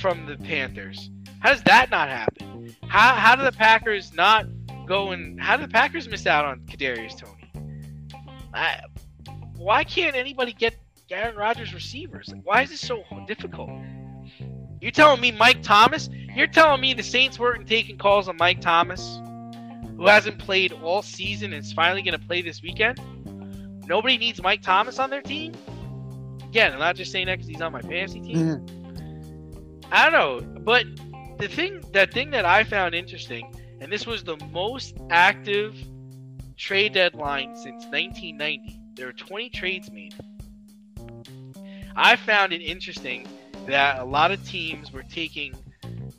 [0.00, 1.10] from the Panthers?
[1.40, 2.74] How does that not happen?
[2.88, 4.46] How how do the Packers not
[4.86, 7.76] go and how do the Packers miss out on Kadarius Toney?
[8.54, 8.80] I,
[9.58, 10.74] why can't anybody get
[11.10, 12.30] Aaron Rodgers receivers?
[12.32, 13.68] Like, why is this so difficult?
[14.80, 16.08] You're telling me Mike Thomas?
[16.34, 19.20] You're telling me the Saints weren't taking calls on Mike Thomas,
[19.98, 22.98] who hasn't played all season and is finally going to play this weekend?
[23.86, 25.54] Nobody needs Mike Thomas on their team.
[26.44, 28.36] Again, I'm not just saying that because he's on my fantasy team.
[28.36, 29.82] Mhm.
[29.92, 30.86] I don't know, but
[31.38, 35.76] the thing, that thing that I found interesting, and this was the most active
[36.56, 38.80] trade deadline since 1990.
[38.94, 40.14] There were 20 trades made.
[41.94, 43.26] I found it interesting
[43.66, 45.54] that a lot of teams were taking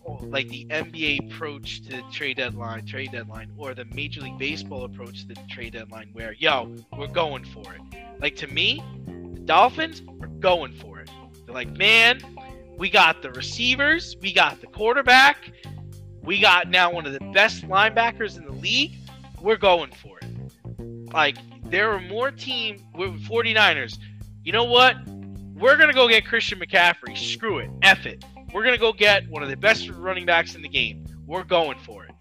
[0.07, 5.21] like the NBA approach to trade deadline, trade deadline, or the Major League Baseball approach
[5.21, 7.81] to the trade deadline, where yo, we're going for it.
[8.19, 11.09] Like to me, the Dolphins are going for it.
[11.45, 12.21] They're like, man,
[12.77, 15.51] we got the receivers, we got the quarterback,
[16.21, 18.95] we got now one of the best linebackers in the league.
[19.41, 21.13] We're going for it.
[21.13, 23.97] Like, there are more team with 49ers.
[24.43, 24.97] You know what?
[25.55, 27.17] We're to go get Christian McCaffrey.
[27.17, 27.69] Screw it.
[27.81, 28.23] F it.
[28.53, 31.05] We're going to go get one of the best running backs in the game.
[31.25, 32.11] We're going for it.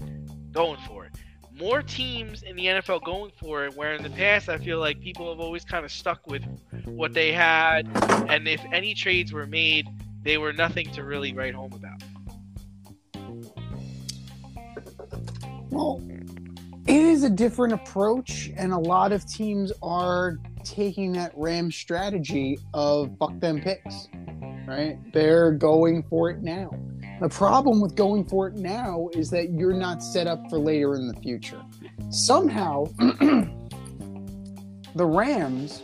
[0.52, 1.12] Going for it.
[1.58, 5.00] More teams in the NFL going for it, where in the past I feel like
[5.00, 6.42] people have always kind of stuck with
[6.84, 7.88] what they had,
[8.28, 9.88] and if any trades were made,
[10.22, 12.02] they were nothing to really write home about.
[15.70, 16.02] Well,
[16.86, 22.58] it is a different approach, and a lot of teams are taking that Ram strategy
[22.74, 24.08] of fuck them picks,
[24.66, 24.98] right?
[25.12, 26.70] They're going for it now.
[27.20, 30.96] The problem with going for it now is that you're not set up for later
[30.96, 31.62] in the future.
[32.10, 32.84] Somehow,
[34.94, 35.82] the Rams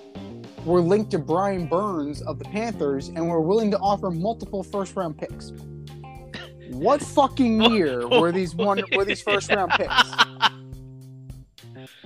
[0.65, 4.95] were linked to Brian Burns of the Panthers and were willing to offer multiple first
[4.95, 5.53] round picks.
[6.71, 9.95] What fucking year were these one were these first round picks?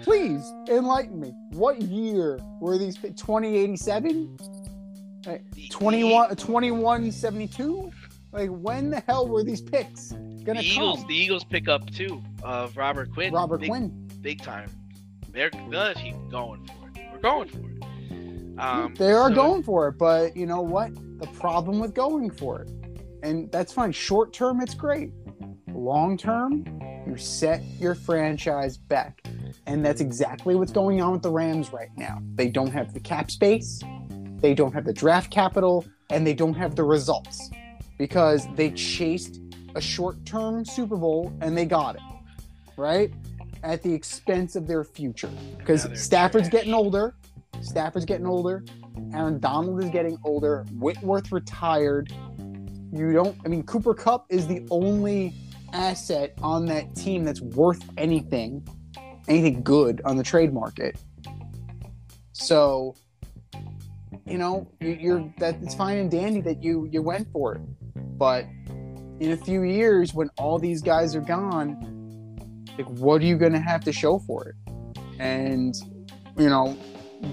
[0.03, 1.33] Please enlighten me.
[1.51, 4.37] What year were these 2087?
[5.27, 7.91] Like, 21 2172?
[8.33, 10.13] Like when the hell were these picks
[10.45, 11.09] gonna Eagles, come?
[11.09, 13.33] the Eagles pick up two of Robert Quinn.
[13.33, 14.09] Robert big, Quinn.
[14.21, 14.71] big time.
[15.33, 17.07] They're the team going for it.
[17.13, 18.59] We're going for it.
[18.59, 20.93] Um, they are so- going for it, but you know what?
[21.19, 22.71] The problem with going for it,
[23.23, 23.93] and that's fine.
[23.93, 25.13] Short term, it's great.
[25.75, 26.65] Long term,
[27.07, 29.23] you set your franchise back,
[29.67, 32.23] and that's exactly what's going on with the Rams right now.
[32.35, 33.83] They don't have the cap space,
[34.41, 37.51] they don't have the draft capital, and they don't have the results
[37.99, 39.41] because they chased
[39.75, 42.03] a short term Super Bowl and they got it
[42.77, 43.13] right
[43.63, 46.61] at the expense of their future because Stafford's trash.
[46.61, 47.15] getting older.
[47.61, 48.65] Stafford's getting older.
[49.13, 50.65] Aaron Donald is getting older.
[50.73, 52.13] Whitworth retired.
[52.93, 53.37] You don't.
[53.45, 55.35] I mean, Cooper Kupp is the only
[55.73, 58.67] asset on that team that's worth anything,
[59.29, 60.97] anything good on the trade market.
[62.33, 62.95] So,
[64.27, 67.61] you know, you, you're that it's fine and dandy that you you went for it,
[68.19, 68.45] but
[69.21, 72.35] in a few years when all these guys are gone,
[72.77, 74.55] like, what are you going to have to show for it?
[75.19, 75.75] And
[76.37, 76.77] you know,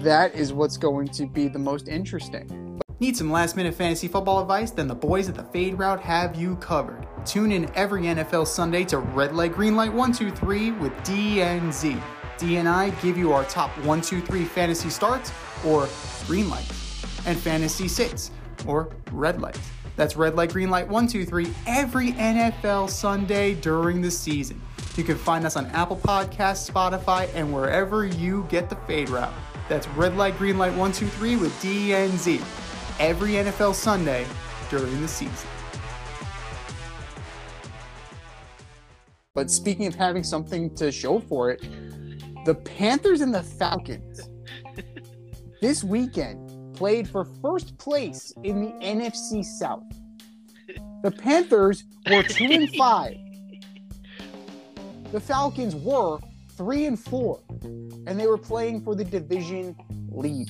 [0.02, 2.80] that is what's going to be the most interesting.
[3.00, 4.70] Need some last minute fantasy football advice?
[4.70, 7.06] Then the boys at the Fade Route have you covered.
[7.26, 12.00] Tune in every NFL Sunday to Red Light Green Light 123 with DNZ.
[12.38, 15.32] D and I give you our top 123 fantasy starts
[15.64, 15.88] or
[16.26, 16.66] green light,
[17.26, 18.30] and fantasy sits
[18.66, 19.58] or red light.
[19.96, 24.60] That's red light, green light, 123 every NFL Sunday during the season.
[24.96, 29.32] You can find us on Apple Podcasts, Spotify, and wherever you get the Fade Route.
[29.68, 32.40] That's red light, green light, 123 with DNZ
[33.00, 34.26] every NFL Sunday
[34.70, 35.48] during the season.
[39.34, 41.60] But speaking of having something to show for it,
[42.44, 44.28] the Panthers and the Falcons
[45.60, 49.84] this weekend played for first place in the NFC South.
[51.02, 53.16] The Panthers were 2 and 5.
[55.12, 56.18] The Falcons were
[56.56, 57.40] 3 and 4
[58.06, 59.76] and they were playing for the division
[60.10, 60.48] lead.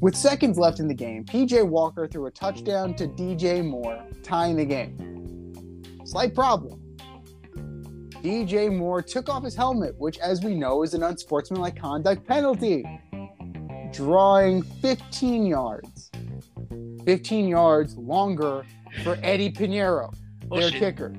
[0.00, 4.56] With seconds left in the game, PJ Walker threw a touchdown to DJ Moore, tying
[4.56, 5.82] the game.
[6.04, 6.80] Slight problem.
[8.22, 12.84] DJ Moore took off his helmet, which, as we know, is an unsportsmanlike conduct penalty,
[13.94, 16.10] drawing 15 yards.
[17.04, 18.64] 15 yards longer
[19.02, 20.12] for Eddie Piñeiro,
[20.50, 20.80] Oh, their shit.
[20.80, 21.14] kicker.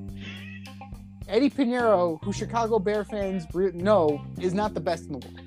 [1.28, 5.42] Eddie Piñeiro, who Chicago Bear fans know is not the best in the world.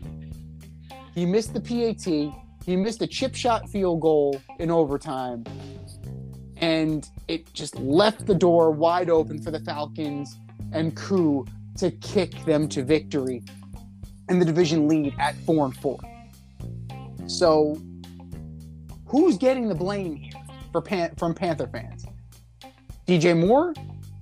[1.15, 2.35] He missed the PAT.
[2.65, 5.45] He missed a chip shot field goal in overtime.
[6.57, 10.37] And it just left the door wide open for the Falcons
[10.73, 11.47] and Koo
[11.79, 13.43] to kick them to victory
[14.29, 15.99] and the division lead at four and four.
[17.29, 17.79] So,
[19.07, 20.33] who's getting the blame here
[20.73, 22.07] for Pan- from Panther fans?
[23.07, 23.75] DJ Moore,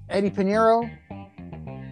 [0.08, 0.90] Eddie Piñeiro,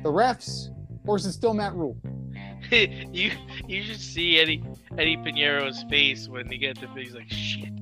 [0.02, 0.74] the refs,
[1.06, 1.96] or is it still Matt Rhule?
[2.70, 3.30] you
[3.68, 4.64] you should see Eddie
[4.98, 7.72] Eddie Piñeiro's face when he gets the he's like shit,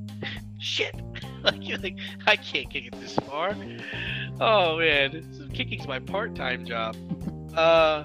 [0.58, 0.94] shit.
[1.42, 3.56] like you're like I can't kick it this far.
[4.40, 6.96] Oh man, kicking's my part-time job.
[7.56, 8.04] Uh,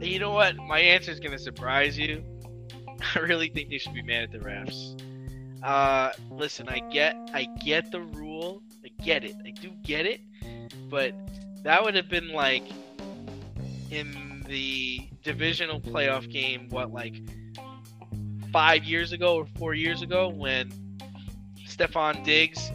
[0.00, 0.56] you know what?
[0.56, 2.22] My answer is gonna surprise you.
[3.14, 5.00] I really think they should be mad at the refs.
[5.62, 8.62] Uh, listen, I get I get the rule.
[8.84, 9.34] I get it.
[9.44, 10.20] I do get it.
[10.88, 11.14] But
[11.62, 12.64] that would have been like
[13.90, 17.14] in the divisional playoff game, what, like
[18.52, 20.70] five years ago or four years ago when
[21.66, 22.70] Stefon Diggs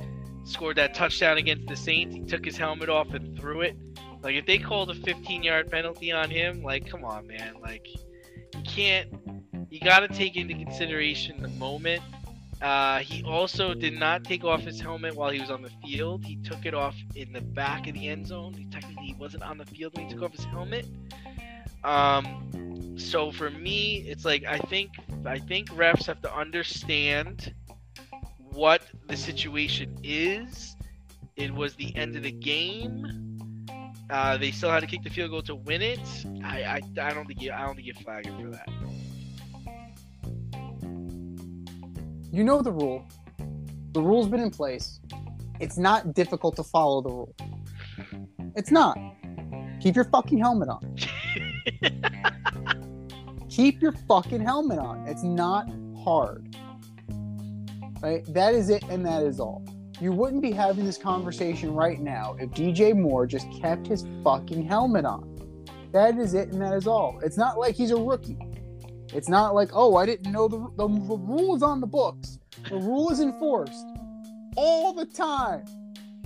[0.46, 2.16] scored that touchdown against the Saints.
[2.16, 3.78] He took his helmet off and threw it.
[4.24, 7.56] Like, if they called a 15 yard penalty on him, like, come on, man.
[7.62, 9.37] Like, you can't,
[9.70, 12.02] you got to take into consideration the moment.
[12.62, 16.26] Uh, he also did not take off his helmet while he was on the field.
[16.26, 18.54] He took it off in the back of the end zone.
[18.54, 20.88] He technically wasn't on the field when he took off his helmet.
[21.84, 24.92] Um, so for me, it's like I think
[25.26, 27.54] I think refs have to understand
[28.52, 30.76] what the situation is.
[31.36, 33.68] It was the end of the game.
[34.10, 36.00] Uh, they still had to kick the field goal to win it.
[36.44, 38.68] I, I, I don't think you I don't think you flag him for that.
[42.38, 43.04] You know the rule.
[43.94, 45.00] The rule's been in place.
[45.60, 47.36] It's not difficult to follow the rule.
[48.56, 48.96] It's not.
[49.82, 50.96] Keep your fucking helmet on.
[53.50, 55.08] Keep your fucking helmet on.
[55.08, 55.68] It's not
[56.04, 56.56] hard.
[58.04, 58.24] Right?
[58.36, 59.66] That is it, and that is all.
[60.00, 64.64] You wouldn't be having this conversation right now if DJ Moore just kept his fucking
[64.64, 65.66] helmet on.
[65.92, 67.20] That is it, and that is all.
[67.24, 68.38] It's not like he's a rookie.
[69.14, 72.40] It's not like, oh, I didn't know the, the, the rule is on the books.
[72.70, 73.86] The rule is enforced
[74.56, 75.66] all the time.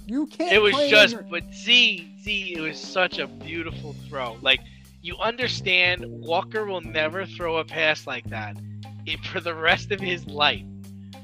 [0.07, 0.51] You can't.
[0.51, 4.37] It was just, but see, see, it was such a beautiful throw.
[4.41, 4.61] Like
[5.01, 8.57] you understand, Walker will never throw a pass like that
[9.05, 10.65] it, for the rest of his life.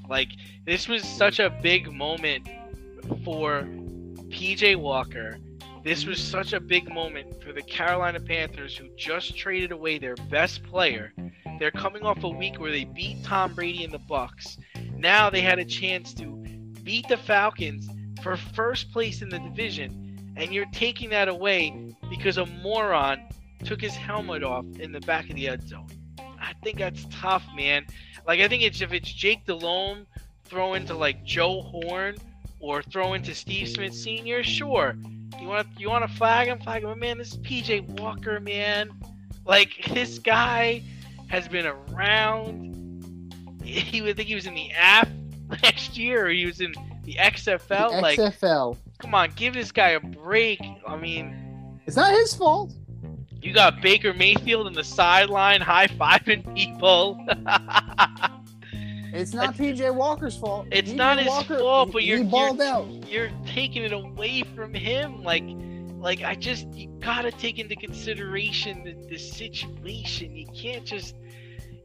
[0.10, 0.30] Like
[0.66, 2.48] this was such a big moment
[3.24, 3.68] for
[4.30, 5.38] PJ Walker.
[5.88, 10.18] This was such a big moment for the Carolina Panthers who just traded away their
[10.30, 11.14] best player.
[11.60, 14.58] They're coming off a week where they beat Tom Brady and the Bucs.
[14.98, 16.26] Now they had a chance to
[16.84, 17.88] beat the Falcons
[18.22, 23.22] for first place in the division, and you're taking that away because a moron
[23.64, 25.88] took his helmet off in the back of the end zone.
[26.20, 27.86] I think that's tough, man.
[28.28, 30.06] Like I think it's if it's Jake Delhomme
[30.44, 32.18] throwing to like Joe Horn
[32.60, 34.44] or throwing to Steve Smith Sr.
[34.44, 34.98] Sure,
[35.42, 36.90] you want you want to flag him, flag him.
[36.90, 38.92] But man, this is PJ Walker, man.
[39.46, 40.82] Like this guy
[41.28, 42.74] has been around.
[43.64, 45.10] He would think he was in the AF
[45.64, 46.74] last year, or he was in
[47.04, 47.92] the XFL.
[47.92, 48.78] The like, XFL.
[49.00, 50.62] come on, give this guy a break.
[50.88, 52.74] I mean, It's not his fault.
[53.42, 57.26] you got Baker Mayfield in the sideline high fiving people.
[59.14, 60.68] It's not PJ Walker's fault.
[60.72, 62.88] It's PJ not his Walker, fault, but you're balled you're, out.
[63.08, 65.24] you're taking it away from him.
[65.24, 65.44] Like,
[66.00, 70.36] like I just you gotta take into consideration the, the situation.
[70.36, 71.16] You can't just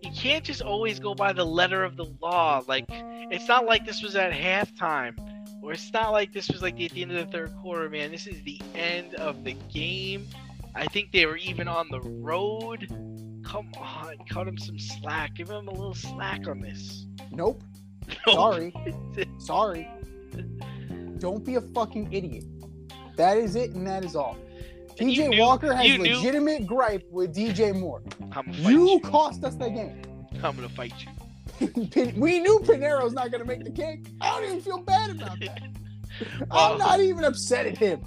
[0.02, 2.62] you can't just always go by the letter of the law.
[2.66, 5.16] Like, it's not like this was at halftime,
[5.62, 7.88] or it's not like this was like at the end of the third quarter.
[7.88, 10.26] Man, this is the end of the game.
[10.74, 12.88] I think they were even on the road.
[13.44, 15.34] Come on, cut him some slack.
[15.34, 17.06] Give him a little slack on this.
[17.30, 17.62] Nope.
[18.30, 18.74] Sorry.
[19.38, 19.88] Sorry.
[21.18, 22.44] Don't be a fucking idiot.
[23.16, 24.36] That is it, and that is all.
[24.96, 28.02] DJ knew- Walker has you knew- legitimate gripe with DJ Moore.
[28.32, 29.00] I'm You you.
[29.00, 30.02] cost us the game.
[30.42, 31.08] I'm gonna fight you.
[32.16, 34.06] We knew Piñeiro's not going to make the kick.
[34.20, 35.60] I don't even feel bad about that.
[35.60, 36.76] Well- I'm oh.
[36.76, 38.00] not even upset at him.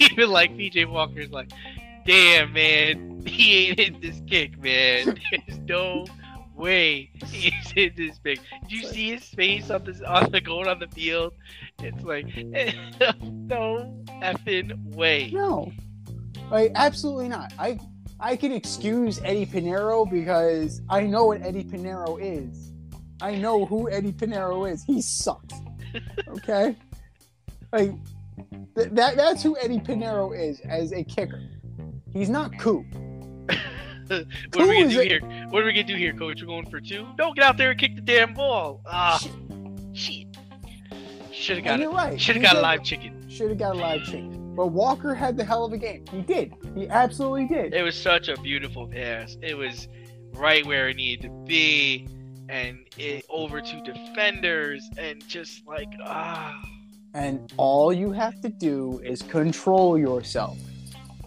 [0.00, 1.50] Even like PJ Walker's like,
[2.08, 5.20] damn man, he ain't hit this kick, man.
[5.46, 6.06] There's no
[6.56, 8.40] way he's hit this big.
[8.62, 11.34] Did you see his face on this on the going on the field?
[11.80, 12.26] It's like
[13.22, 15.30] no effing way.
[15.32, 15.70] No,
[16.50, 17.52] like absolutely not.
[17.58, 17.78] I
[18.18, 22.72] I can excuse Eddie Piñeiro because I know what Eddie Piñeiro is.
[23.20, 24.82] I know who Eddie Piñeiro is.
[24.82, 25.54] He sucks.
[26.28, 26.74] Okay?
[27.72, 27.92] like
[28.74, 31.42] th- that that's who Eddie Piñeiro is as a kicker.
[32.12, 32.84] He's not cool.
[34.08, 34.20] what
[34.56, 35.08] are we gonna do it?
[35.08, 35.46] here?
[35.50, 36.40] What are we gonna do here, coach?
[36.40, 37.06] We're going for two?
[37.16, 38.80] Don't get out there and kick the damn ball.
[38.86, 39.22] Ah,
[39.92, 40.26] shit.
[41.32, 41.82] Should have got it.
[41.82, 42.20] you're right.
[42.20, 43.28] Should have got a live chicken.
[43.28, 44.54] Should have got a live chicken.
[44.56, 46.04] But Walker had the hell of a game.
[46.10, 46.52] He did.
[46.74, 47.74] He absolutely did.
[47.74, 49.36] It was such a beautiful pass.
[49.40, 49.86] It was
[50.32, 52.08] right where it needed to be,
[52.48, 56.60] and it over to defenders, and just like ah.
[57.14, 60.58] And all you have to do is control yourself.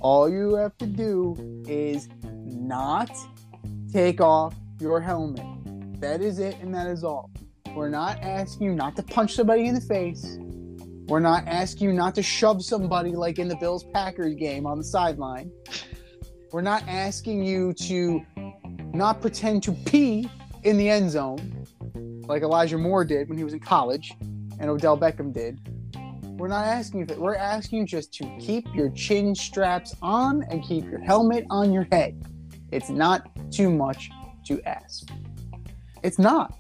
[0.01, 3.11] All you have to do is not
[3.93, 5.45] take off your helmet.
[6.01, 7.29] That is it, and that is all.
[7.75, 10.39] We're not asking you not to punch somebody in the face.
[11.07, 14.79] We're not asking you not to shove somebody like in the Bills Packers game on
[14.79, 15.51] the sideline.
[16.51, 18.25] We're not asking you to
[18.93, 20.27] not pretend to pee
[20.63, 21.65] in the end zone
[22.27, 24.13] like Elijah Moore did when he was in college
[24.59, 25.59] and Odell Beckham did.
[26.41, 27.19] We're not asking you that.
[27.19, 31.71] We're asking you just to keep your chin straps on and keep your helmet on
[31.71, 32.19] your head.
[32.71, 34.09] It's not too much
[34.45, 35.07] to ask.
[36.01, 36.57] It's not.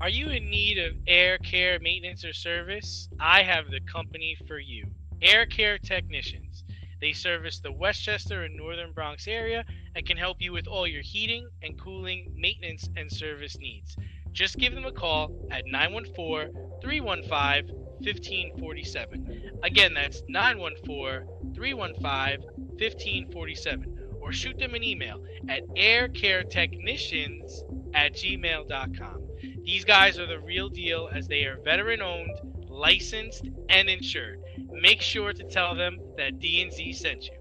[0.00, 3.08] Are you in need of air care maintenance or service?
[3.18, 4.86] I have the company for you.
[5.20, 6.62] Air Care Technicians.
[7.00, 9.64] They service the Westchester and Northern Bronx area
[9.96, 13.96] and can help you with all your heating and cooling, maintenance, and service needs.
[14.36, 19.50] Just give them a call at 914 315 1547.
[19.62, 22.42] Again, that's 914 315
[22.76, 23.98] 1547.
[24.20, 27.62] Or shoot them an email at aircaretechnicians
[27.94, 29.22] at gmail.com.
[29.64, 34.42] These guys are the real deal as they are veteran owned, licensed, and insured.
[34.70, 37.32] Make sure to tell them that D&Z sent you.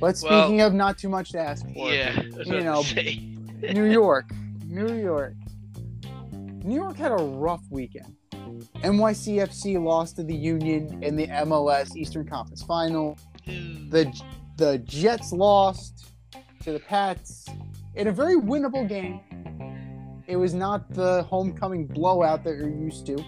[0.00, 2.30] But Well- speaking of not too much to ask for, Yeah, you
[2.62, 3.72] know, was gonna say.
[3.72, 4.30] New York,
[4.66, 5.34] New York.
[6.62, 8.14] New York had a rough weekend.
[8.82, 13.18] NYCFC lost to the Union in the MLS Eastern Conference Final.
[13.46, 14.12] The
[14.56, 16.06] the Jets lost
[16.62, 17.46] to the Pats
[17.94, 19.20] in a very winnable game.
[20.26, 23.18] It was not the homecoming blowout that you're used to.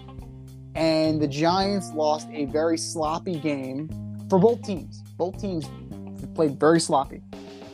[0.75, 3.89] And the Giants lost a very sloppy game
[4.29, 5.01] for both teams.
[5.17, 5.65] Both teams
[6.35, 7.21] played very sloppy.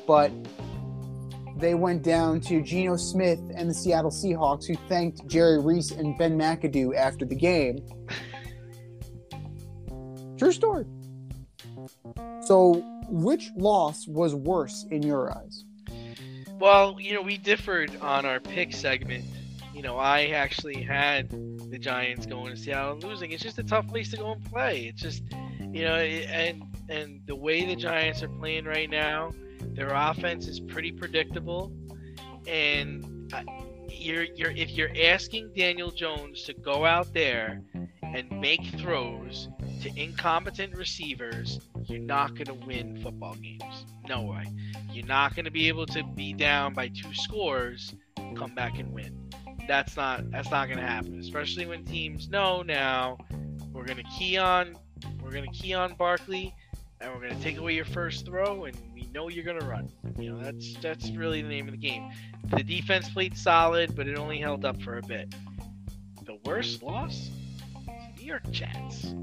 [0.08, 0.32] But
[1.58, 6.18] they went down to Geno Smith and the Seattle Seahawks, who thanked Jerry Reese and
[6.18, 7.80] Ben McAdoo after the game.
[10.38, 10.86] True story.
[12.42, 15.64] So, which loss was worse in your eyes?
[16.60, 19.26] Well, you know, we differed on our pick segment.
[19.74, 23.32] You know, I actually had the Giants going to Seattle and losing.
[23.32, 24.86] It's just a tough place to go and play.
[24.88, 25.24] It's just,
[25.72, 29.32] you know, and and the way the Giants are playing right now,
[29.74, 31.72] their offense is pretty predictable,
[32.48, 33.44] and uh,
[33.90, 37.62] you're you're if you're asking Daniel Jones to go out there
[38.02, 39.48] and make throws
[39.82, 43.86] to incompetent receivers, you're not going to win football games.
[44.08, 44.46] No way.
[44.92, 47.96] You're not going to be able to be down by two scores,
[48.36, 49.30] come back and win.
[49.68, 53.18] That's not that's not going to happen, especially when teams know now
[53.72, 54.76] we're going to key on
[55.24, 56.54] we're going to key on Barkley
[57.04, 59.66] and we're going to take away your first throw and we know you're going to
[59.66, 59.90] run.
[60.18, 62.10] You know, that's that's really the name of the game.
[62.56, 65.34] The defense played solid, but it only held up for a bit.
[66.26, 67.30] The worst loss?
[68.18, 69.14] New York Jets.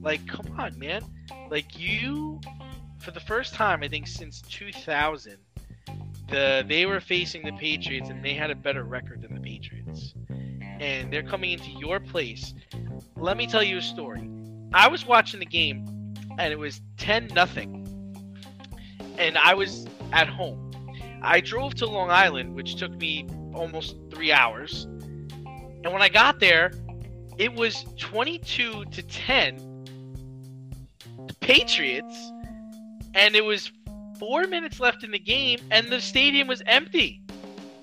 [0.00, 1.04] Like, come on, man.
[1.50, 2.40] Like you
[2.98, 5.36] for the first time I think since 2000,
[6.28, 10.14] the they were facing the Patriots and they had a better record than the Patriots.
[10.80, 12.54] And they're coming into your place.
[13.16, 14.28] Let me tell you a story.
[14.72, 15.99] I was watching the game
[16.40, 17.86] and it was 10 nothing.
[19.18, 20.70] And I was at home.
[21.22, 24.84] I drove to Long Island, which took me almost 3 hours.
[25.84, 26.72] And when I got there,
[27.38, 29.66] it was 22 to 10
[31.26, 32.32] the Patriots
[33.14, 33.70] and it was
[34.18, 37.22] four minutes left in the game, and the stadium was empty.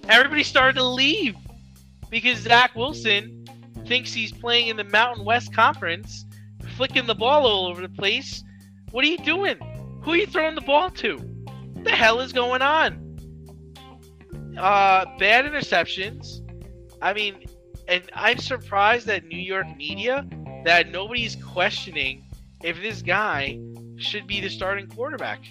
[0.08, 1.36] Everybody started to leave
[2.10, 3.46] because Zach Wilson
[3.88, 6.26] thinks he's playing in the Mountain West Conference,
[6.76, 8.44] flicking the ball all over the place.
[8.92, 9.58] What are you doing?
[10.04, 11.18] Who are you throwing the ball to?
[11.18, 13.04] What the hell is going on?
[14.58, 16.42] Uh, bad interceptions.
[17.02, 17.46] I mean,
[17.88, 20.26] and I'm surprised that New York media
[20.64, 22.26] that nobody's questioning
[22.64, 23.60] if this guy
[23.98, 25.44] should be the starting quarterback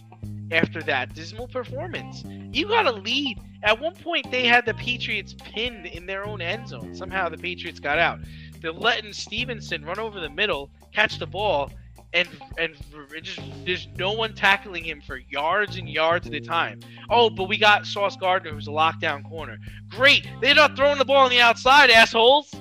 [0.51, 2.25] after that dismal performance.
[2.53, 3.39] You got a lead.
[3.63, 6.95] At one point, they had the Patriots pinned in their own end zone.
[6.95, 8.21] Somehow the Patriots got out.
[8.61, 11.71] they're letting Stevenson run over the middle, catch the ball,
[12.13, 12.29] and
[12.59, 12.75] and
[13.23, 16.81] just there's no one tackling him for yards and yards at a time.
[17.11, 19.59] Oh, but we got Sauce Gardner, who's a lockdown corner.
[19.89, 22.55] Great, they're not throwing the ball on the outside, assholes.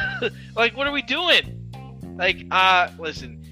[0.56, 1.54] like, what are we doing?
[2.16, 3.44] Like, uh, listen,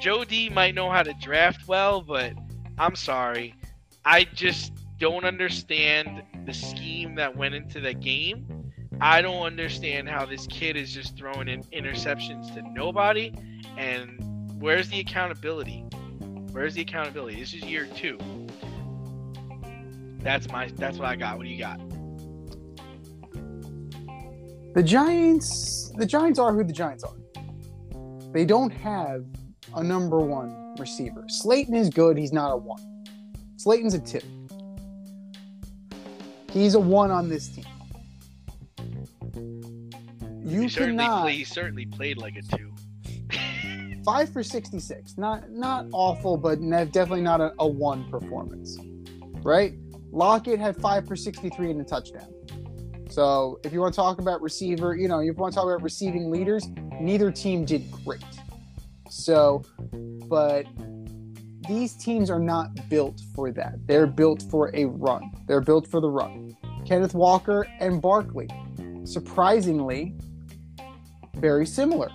[0.00, 2.32] Joe D might know how to draft well, but
[2.78, 3.54] I'm sorry,
[4.04, 8.72] I just don't understand the scheme that went into the game.
[9.00, 13.32] I don't understand how this kid is just throwing in interceptions to nobody.
[13.76, 14.18] And
[14.58, 15.84] where's the accountability?
[16.52, 17.38] Where's the accountability?
[17.38, 18.18] This is year two.
[20.20, 20.68] That's my.
[20.76, 21.38] That's what I got.
[21.38, 21.80] What do you got?
[24.74, 27.14] The Giants, the Giants are who the Giants are.
[28.32, 29.24] They don't have
[29.74, 31.24] a number one receiver.
[31.28, 32.18] Slayton is good.
[32.18, 33.04] He's not a one.
[33.56, 34.20] Slayton's a two.
[36.50, 37.64] He's a one on this team.
[40.44, 42.72] You he cannot he certainly played like a two.
[44.08, 45.18] Five for sixty-six.
[45.18, 45.90] Not not mm.
[45.92, 46.60] awful, but
[46.92, 48.78] definitely not a, a one performance.
[49.42, 49.74] Right?
[50.10, 52.32] Lockett had five for sixty-three and a touchdown.
[53.10, 55.82] So if you want to talk about receiver, you know, you want to talk about
[55.82, 56.68] receiving leaders,
[57.00, 58.24] neither team did great.
[59.10, 59.62] So,
[60.26, 60.64] but
[61.66, 63.86] these teams are not built for that.
[63.86, 65.30] They're built for a run.
[65.46, 66.56] They're built for the run.
[66.86, 68.48] Kenneth Walker and Barkley,
[69.04, 70.14] surprisingly,
[71.36, 72.08] very similar.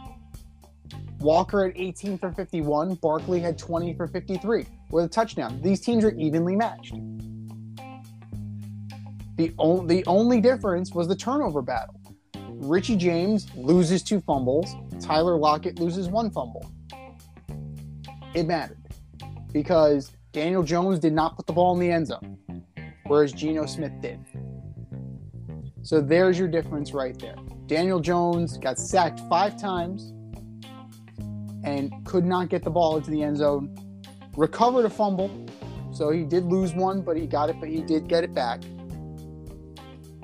[1.24, 5.61] Walker had 18 for 51, Barkley had 20 for 53 with a touchdown.
[5.61, 6.95] These teams are evenly matched.
[9.38, 9.47] The,
[9.88, 11.95] the only difference was the turnover battle.
[12.49, 16.69] Richie James loses two fumbles, Tyler Lockett loses one fumble.
[18.34, 18.84] It mattered
[19.53, 22.38] because Daniel Jones did not put the ball in the end zone,
[23.07, 24.19] whereas Geno Smith did.
[25.84, 27.36] So there's your difference right there.
[27.67, 30.11] Daniel Jones got sacked five times
[31.64, 33.76] and could not get the ball into the end zone.
[34.36, 35.32] Recovered a fumble,
[35.91, 38.61] so he did lose one, but he got it, but he did get it back.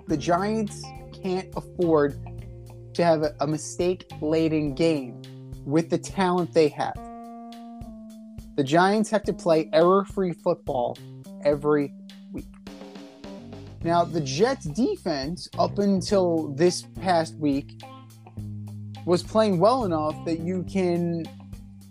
[0.08, 0.84] The Giants
[1.22, 2.16] can't afford
[2.94, 5.22] to have a, a mistake laden game
[5.66, 6.96] with the talent they have.
[8.56, 10.98] The Giants have to play error free football
[11.46, 11.94] every
[12.32, 12.48] week.
[13.84, 17.82] Now, the Jets defense, up until this past week,
[19.06, 21.24] was playing well enough that you can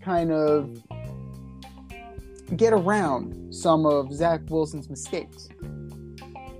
[0.00, 0.82] kind of
[2.56, 5.48] get around some of Zach Wilson's mistakes,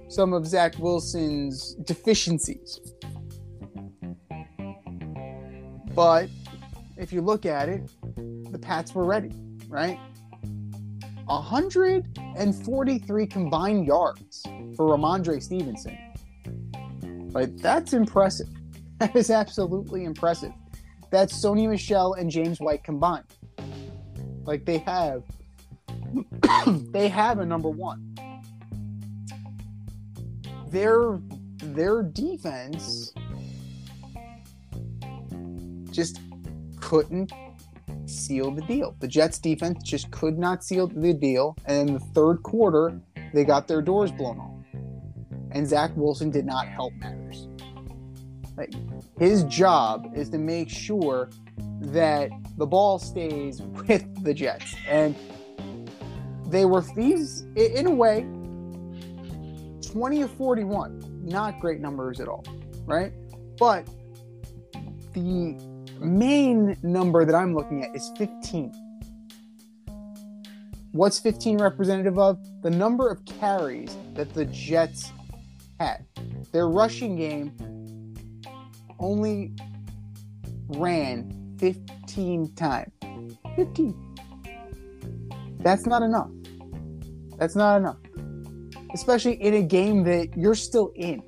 [0.09, 2.81] some of Zach Wilson's deficiencies.
[5.95, 6.29] But
[6.97, 7.91] if you look at it,
[8.51, 9.33] the Pats were ready,
[9.69, 9.99] right?
[11.27, 14.43] 143 combined yards
[14.77, 15.99] for Rhamondre Stevenson.
[17.33, 18.49] Like, that's impressive.
[18.99, 20.53] That is absolutely impressive.
[21.11, 23.25] That's Sony Michel and James White combined.
[24.45, 25.23] Like they have
[26.93, 28.15] they have a number one.
[30.71, 31.21] Their
[31.59, 33.13] their defense
[35.91, 36.21] just
[36.81, 37.33] couldn't
[38.07, 38.95] seal the deal.
[39.01, 41.57] The Jets defense just could not seal the deal.
[41.67, 43.01] And in the third quarter,
[43.35, 44.55] they got their doors blown off.
[45.53, 47.48] And Zach Wilson did not help matters.
[48.59, 48.75] Like
[49.19, 51.31] his job is to make sure
[51.81, 54.75] that the ball stays with the Jets.
[54.89, 55.15] And
[56.47, 58.23] they were these in a way
[59.89, 61.23] 20 of 41.
[61.25, 62.45] Not great numbers at all,
[62.85, 63.13] right?
[63.59, 63.87] But
[65.13, 65.57] the
[66.01, 68.73] main number that I'm looking at is 15.
[70.93, 72.39] What's 15 representative of?
[72.63, 75.13] The number of carries that the Jets
[75.79, 76.05] had.
[76.51, 77.53] Their rushing game
[78.99, 79.55] only
[80.69, 82.93] ran 15 times.
[83.57, 84.09] 15.
[85.61, 86.31] That's not enough.
[87.39, 87.97] That's not enough.
[88.95, 91.23] Especially in a game that you're still in.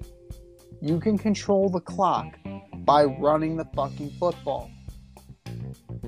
[0.81, 2.37] You can control the clock
[2.85, 4.71] by running the fucking football.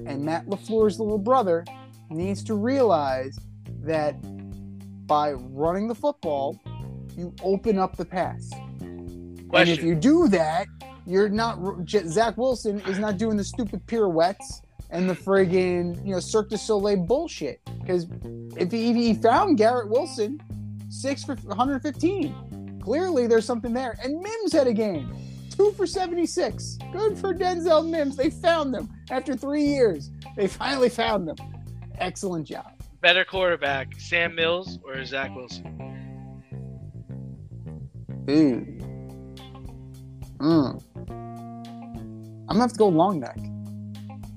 [0.07, 1.65] And Matt LaFleur's little brother
[2.11, 3.39] needs to realize
[3.83, 4.17] that
[5.07, 6.59] by running the football,
[7.17, 8.51] you open up the pass.
[8.81, 10.67] And if you do that,
[11.07, 16.21] you're not Zach Wilson is not doing the stupid pirouettes and the friggin' you know
[16.21, 17.61] Cirque du Soleil bullshit.
[17.81, 18.07] Because
[18.57, 20.41] if he, if he found Garrett Wilson
[20.89, 23.97] six for 115, clearly there's something there.
[24.03, 25.13] And Mims had a game,
[25.51, 26.79] two for 76.
[26.93, 28.17] Good for Denzel Mims.
[28.17, 30.11] They found them after three years.
[30.37, 31.37] They finally found them.
[31.99, 32.73] Excellent job.
[33.01, 35.79] Better quarterback, Sam Mills or Zach Wilson?
[38.31, 38.92] Ooh.
[40.43, 40.83] Mm.
[42.49, 43.39] I'm gonna have to go long neck.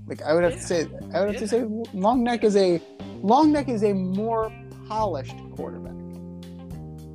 [0.07, 0.59] Like I would have Yeah.
[0.59, 0.81] to say,
[1.13, 1.39] I would have Yeah.
[1.39, 2.79] to say, long neck is a
[3.23, 4.51] long neck is a more
[4.87, 5.93] polished quarterback.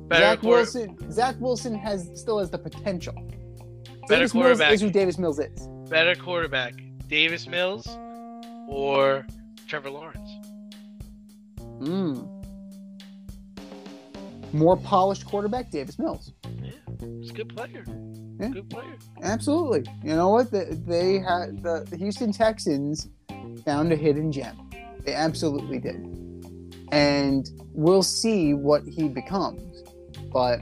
[0.09, 3.13] Better Zach quarter- Wilson, Zach Wilson has still has the potential.
[3.13, 4.73] Better Davis Mills quarterback.
[4.73, 5.67] is who Davis Mills is.
[5.89, 6.73] better quarterback,
[7.07, 7.87] Davis Mills
[8.67, 9.25] or
[9.67, 10.29] Trevor Lawrence?
[11.79, 12.27] Mm.
[14.53, 16.33] More polished quarterback, Davis Mills.
[16.61, 16.71] Yeah,
[17.19, 17.83] he's a good player.
[18.39, 18.49] Yeah.
[18.49, 18.97] Good player.
[19.21, 19.91] Absolutely.
[20.03, 20.51] You know what?
[20.51, 23.09] They, they had the, the Houston Texans
[23.65, 24.69] found a hidden gem.
[25.05, 25.95] They absolutely did.
[26.91, 29.83] And we'll see what he becomes.
[30.31, 30.61] But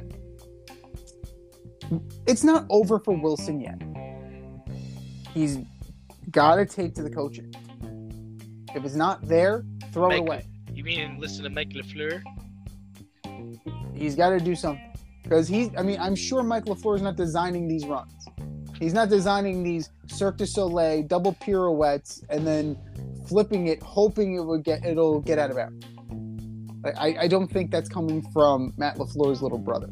[2.27, 3.81] it's not over for Wilson yet.
[5.33, 5.59] He's
[6.31, 7.53] got to take to the coaching.
[8.75, 10.45] If it's not there, throw it away.
[10.73, 12.21] You mean listen to Mike LaFleur?
[13.93, 14.88] He's got to do something
[15.29, 15.69] because he's.
[15.77, 18.27] I mean, I'm sure Mike Lafleur is not designing these runs.
[18.79, 22.77] He's not designing these Cirque du Soleil double pirouettes and then
[23.27, 25.85] flipping it, hoping it would get it'll get out of bounds.
[26.97, 29.89] I, I don't think that's coming from Matt Lafleur's little brother.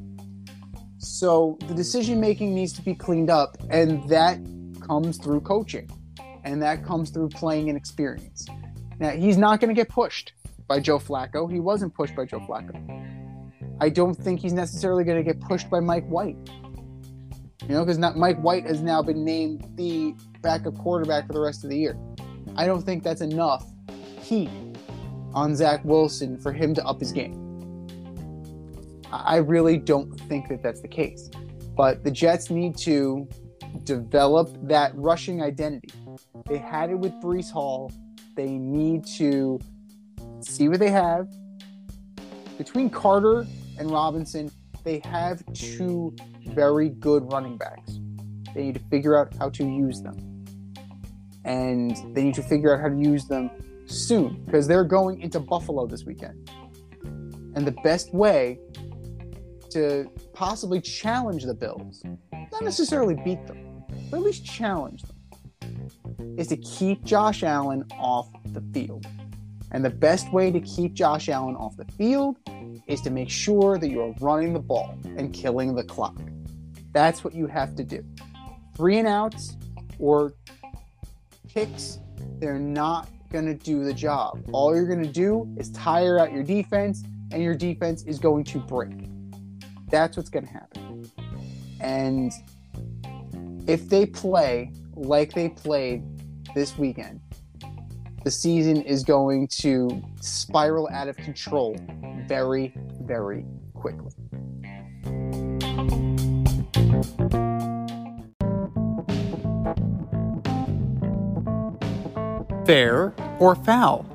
[0.99, 4.39] So the decision making needs to be cleaned up, and that
[4.81, 5.89] comes through coaching,
[6.45, 8.47] and that comes through playing and experience.
[8.99, 10.33] Now he's not going to get pushed
[10.67, 11.51] by Joe Flacco.
[11.51, 13.16] He wasn't pushed by Joe Flacco.
[13.80, 14.45] I don't think mm-hmm.
[14.45, 16.38] he's necessarily going to get pushed by Mike White.
[17.63, 21.41] You know, because not Mike White has now been named the backup quarterback for the
[21.41, 21.97] rest of the year.
[22.55, 23.65] I don't think that's enough
[24.21, 24.49] heat
[25.34, 27.43] on Zach Wilson for him to up his game.
[29.11, 31.30] I I really don't think that that's the case.
[31.75, 33.28] But the Jets need to
[33.84, 35.89] develop that rushing identity.
[36.47, 37.91] They had it with Breece Hall.
[38.36, 39.59] They need to
[40.41, 41.28] see what they have.
[42.57, 43.45] Between Carter
[43.80, 44.51] and Robinson,
[44.84, 46.15] they have two
[46.47, 47.99] very good running backs.
[48.53, 50.45] They need to figure out how to use them.
[51.45, 53.49] And they need to figure out how to use them
[53.86, 56.49] soon because they're going into Buffalo this weekend.
[57.55, 58.59] And the best way
[59.71, 62.03] to possibly challenge the Bills,
[62.51, 68.30] not necessarily beat them, but at least challenge them, is to keep Josh Allen off
[68.45, 69.05] the field.
[69.72, 72.38] And the best way to keep Josh Allen off the field
[72.88, 76.18] is to make sure that you're running the ball and killing the clock.
[76.93, 78.03] That's what you have to do.
[78.76, 79.57] Three and outs
[79.99, 80.34] or
[81.49, 81.99] kicks,
[82.39, 84.41] they're not going to do the job.
[84.53, 88.45] All you're going to do is tire out your defense, and your defense is going
[88.45, 89.09] to break.
[89.89, 91.11] That's what's going to happen.
[91.82, 92.32] And
[93.68, 96.03] if they play like they played
[96.55, 97.20] this weekend,
[98.28, 101.78] the season is going to spiral out of control
[102.28, 102.73] very,
[103.03, 104.11] very quickly.
[112.65, 114.05] Fair or foul,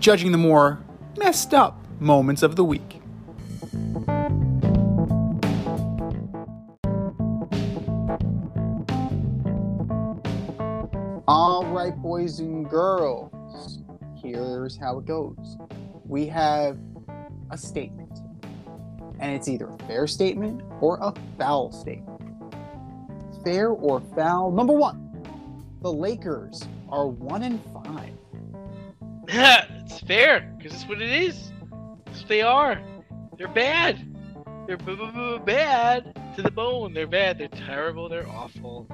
[0.00, 0.80] judging the more
[1.16, 3.00] messed up moments of the week.
[11.28, 13.30] All right, boys and girls,
[14.22, 15.56] here's how it goes.
[16.04, 16.78] We have
[17.50, 18.18] a statement,
[19.18, 22.20] and it's either a fair statement or a foul statement.
[23.44, 24.50] Fair or foul?
[24.50, 25.06] Number one,
[25.82, 28.12] the Lakers are one and five.
[29.28, 31.52] it's fair because it's what it is.
[32.06, 32.82] It's they are.
[33.38, 34.06] They're bad.
[34.66, 36.92] They're b- b- b- bad to the bone.
[36.92, 37.38] They're bad.
[37.38, 38.08] They're terrible.
[38.08, 38.86] They're awful.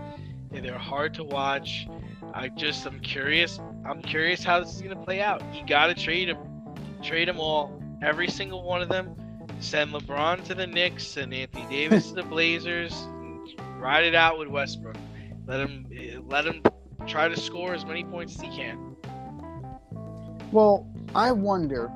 [0.61, 1.87] They're hard to watch.
[2.35, 3.61] I just I'm curious.
[3.85, 5.43] I'm curious how this is gonna play out.
[5.55, 6.39] You gotta trade them.
[7.03, 7.83] Trade them all.
[8.03, 9.15] Every single one of them.
[9.61, 12.93] Send LeBron to the Knicks and Anthony Davis to the Blazers.
[13.21, 13.49] And
[13.81, 14.97] ride it out with Westbrook.
[15.47, 16.63] Let him eh, let him
[17.07, 18.97] try to score as many points as he can.
[20.53, 21.91] Well, I wonder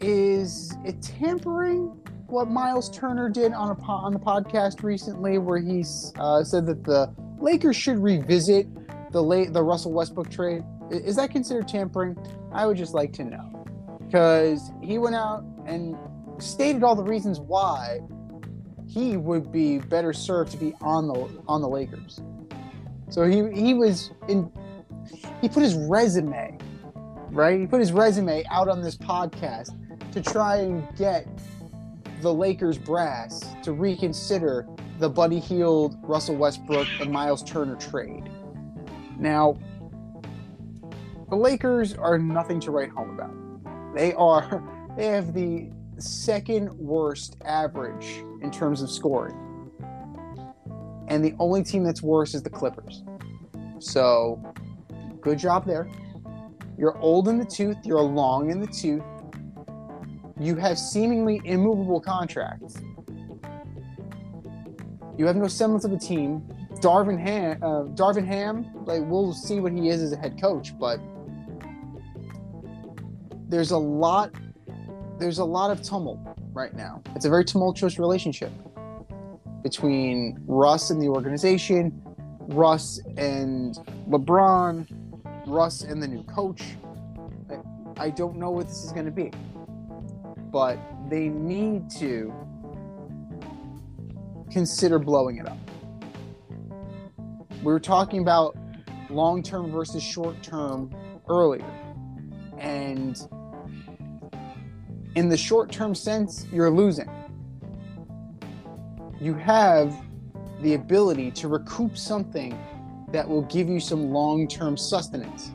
[0.00, 5.58] is it tampering what Myles Turner did on a po- on the podcast recently, where
[5.58, 5.84] he
[6.18, 8.66] uh, said that the Lakers should revisit
[9.12, 10.62] the late the Russell Westbrook trade?
[10.90, 12.16] Is that considered tampering?
[12.52, 13.66] I would just like to know
[14.04, 15.96] because he went out and
[16.38, 18.00] stated all the reasons why
[18.88, 22.20] he would be better served to be on the on the Lakers.
[23.10, 24.50] So he he was in
[25.40, 26.58] he put his resume
[27.30, 27.60] right?
[27.60, 29.70] He put his resume out on this podcast
[30.12, 31.26] to try and get
[32.20, 34.66] the Lakers brass to reconsider
[34.98, 38.30] the Buddy Hield, Russell Westbrook, and Myles Turner trade.
[39.18, 39.58] Now,
[41.28, 43.94] the Lakers are nothing to write home about.
[43.94, 44.62] They are
[44.96, 49.36] they have the second worst average in terms of scoring.
[51.08, 53.04] and the only team that's worse is the Clippers.
[53.78, 54.42] So,
[55.20, 55.88] good job there.
[56.78, 59.04] You're old in the tooth, you're long in the tooth.
[60.38, 62.76] You have seemingly immovable contracts.
[65.16, 66.42] You have no semblance of a team.
[66.80, 70.78] Darvin Ham, uh, Darvin Ham, like we'll see what he is as a head coach,
[70.78, 71.00] but
[73.48, 74.30] there's a lot
[75.18, 76.18] there's a lot of tumult
[76.52, 77.02] right now.
[77.14, 78.52] It's a very tumultuous relationship
[79.62, 82.02] between Russ and the organization,
[82.40, 83.74] Russ and
[84.08, 84.86] LeBron,
[85.46, 86.62] Russ and the new coach.
[87.50, 89.30] I, I don't know what this is going to be,
[90.56, 90.78] but
[91.10, 92.32] they need to
[94.50, 95.58] consider blowing it up.
[97.58, 98.56] We were talking about
[99.10, 100.96] long term versus short term
[101.28, 101.70] earlier.
[102.56, 103.20] And
[105.14, 107.10] in the short term sense, you're losing.
[109.20, 109.94] You have
[110.62, 112.58] the ability to recoup something
[113.12, 115.50] that will give you some long term sustenance.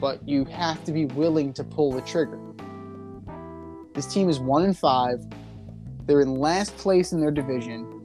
[0.00, 2.38] But you have to be willing to pull the trigger.
[3.94, 5.24] This team is one in five.
[6.06, 8.02] They're in last place in their division.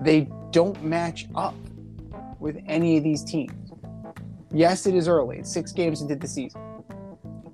[0.00, 1.54] They don't match up
[2.38, 3.72] with any of these teams.
[4.52, 5.38] Yes, it is early.
[5.38, 6.60] It's six games into the season.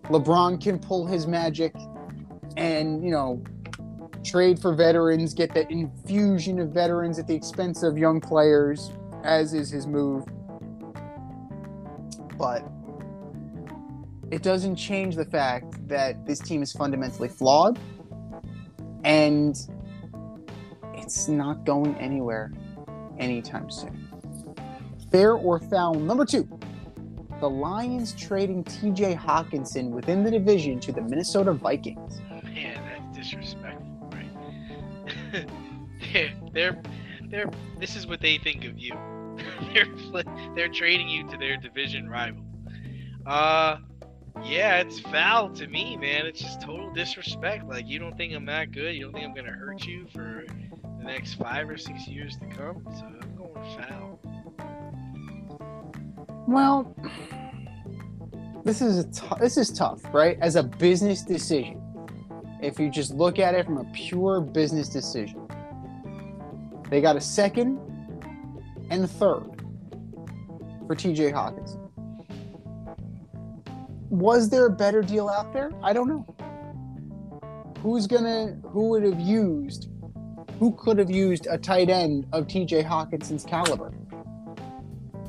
[0.04, 1.74] LeBron can pull his magic
[2.56, 3.42] and, you know,
[4.24, 8.90] trade for veterans, get that infusion of veterans at the expense of young players,
[9.24, 10.24] as is his move.
[12.38, 12.64] But
[14.30, 17.78] it doesn't change the fact that this team is fundamentally flawed
[19.04, 19.56] and
[20.94, 22.52] it's not going anywhere
[23.18, 24.08] anytime soon.
[25.12, 26.48] Fair or foul number two
[27.40, 32.20] the Lions trading TJ Hockenson within the division to the Minnesota Vikings.
[32.44, 35.46] Man, that's disrespectful, right?
[36.12, 36.82] they're, they're,
[37.28, 38.94] they're, this is what they think of you.
[39.74, 40.24] they're,
[40.54, 42.42] they're trading you to their division rival.
[43.26, 43.76] Uh,
[44.44, 46.26] yeah, it's foul to me, man.
[46.26, 47.66] It's just total disrespect.
[47.66, 48.94] Like, you don't think I'm that good?
[48.94, 50.44] You don't think I'm gonna hurt you for
[50.98, 52.86] the next five or six years to come?
[52.98, 54.20] So I'm going foul.
[56.46, 56.94] Well,
[58.64, 60.38] this is a t- this is tough, right?
[60.40, 61.82] As a business decision,
[62.62, 65.46] if you just look at it from a pure business decision,
[66.90, 67.78] they got a second
[68.90, 69.50] and third
[70.86, 71.76] for TJ Hawkins.
[74.10, 75.72] Was there a better deal out there?
[75.82, 76.36] I don't know.
[77.80, 78.58] Who's gonna?
[78.68, 79.88] Who would have used?
[80.58, 83.92] Who could have used a tight end of TJ Hockenson's caliber?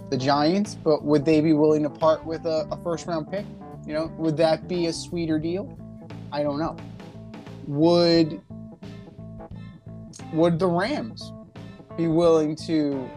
[0.10, 3.46] the Giants, but would they be willing to part with a, a first round pick?
[3.86, 5.78] You know, would that be a sweeter deal?
[6.32, 6.76] I don't know.
[7.68, 8.42] Would
[10.34, 11.32] would the Rams
[11.96, 13.10] be willing to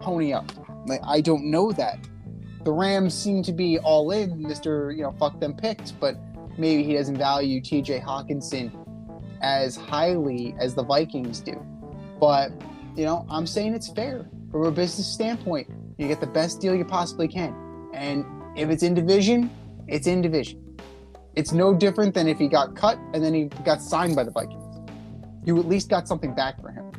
[0.00, 0.50] pony up?
[0.86, 1.98] Like I don't know that.
[2.64, 4.94] The Rams seem to be all in, Mr.
[4.96, 6.16] You know, fuck them picks, but
[6.56, 8.70] maybe he doesn't value TJ Hockenson
[9.40, 11.60] as highly as the Vikings do.
[12.20, 12.52] But,
[12.94, 15.68] you know, I'm saying it's fair from a business standpoint.
[15.98, 17.52] You get the best deal you possibly can.
[17.92, 18.24] And
[18.56, 19.50] if it's in division,
[19.88, 20.78] it's in division.
[21.34, 24.30] It's no different than if he got cut and then he got signed by the
[24.30, 24.62] Vikings.
[25.44, 26.92] You at least got something back for him.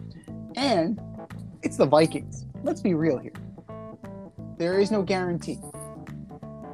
[0.56, 1.00] And
[1.62, 2.46] it's the Vikings.
[2.64, 3.34] Let's be real here.
[4.58, 5.60] There is no guarantee.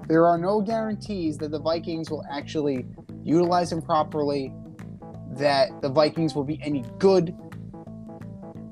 [0.08, 2.86] There are no guarantees that the Vikings will actually
[3.24, 4.54] utilize him properly,
[5.34, 7.36] that the Vikings will be any good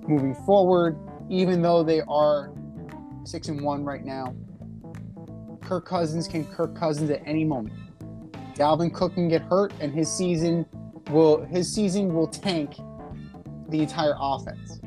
[0.07, 0.97] moving forward,
[1.29, 2.51] even though they are
[3.23, 4.35] six and one right now.
[5.61, 7.77] Kirk Cousins can Kirk Cousins at any moment.
[8.55, 10.65] Dalvin Cook can get hurt, and his season
[11.11, 12.75] will his season will tank
[13.69, 14.79] the entire offense.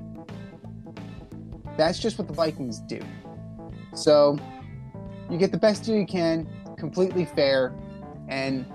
[1.77, 3.01] That's just what the Vikings do.
[3.95, 4.39] So
[5.31, 7.75] you get the best deal you can, completely fair,
[8.29, 8.67] and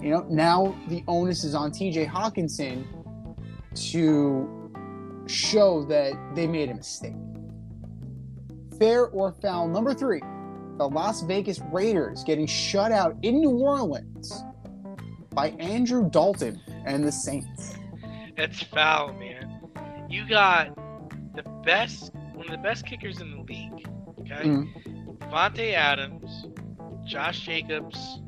[0.00, 2.06] you know now the onus is on T.J.
[2.06, 2.86] Hockenson
[3.92, 4.70] to
[5.26, 7.14] show that they made a mistake
[8.82, 9.68] fair or foul.
[9.68, 10.20] Number three,
[10.76, 14.42] the Las Vegas Raiders getting shut out in New Orleans
[15.30, 17.74] by Andrew Dalton and the Saints.
[18.36, 19.60] That's foul, man.
[20.10, 20.74] You got
[21.36, 23.86] the best, one of the best kickers in the league.
[24.32, 24.68] Okay, Mm.
[25.20, 26.46] Davante Adams,
[27.04, 28.20] Josh Jacobs,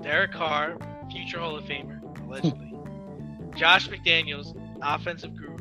[0.00, 0.78] Derek Carr,
[1.10, 2.74] future Hall of Famer, allegedly.
[3.54, 5.56] Josh McDaniels, offensive guru.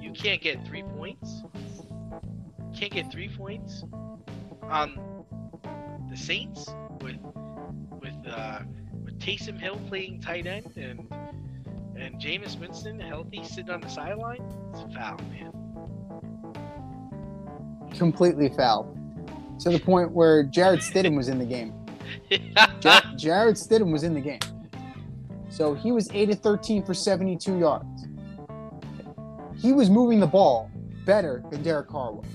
[0.00, 1.44] You can't get three points.
[2.74, 3.84] Can't get three points
[4.68, 5.00] on
[6.08, 7.16] the Saints with
[8.00, 8.60] with uh,
[9.04, 11.08] with Taysom Hill playing tight end and
[11.96, 15.52] and Jameis Winston healthy sitting on the sideline, it's a foul, man.
[17.94, 18.96] Completely foul.
[19.60, 21.74] To the point where Jarrett Stidham was in the game.
[22.82, 24.40] Ja- Jarrett Stidham was in the game.
[25.48, 28.06] So he was 8 of 13 for 72 yards.
[29.58, 30.70] He was moving the ball
[31.04, 32.26] better than Derek Carr was.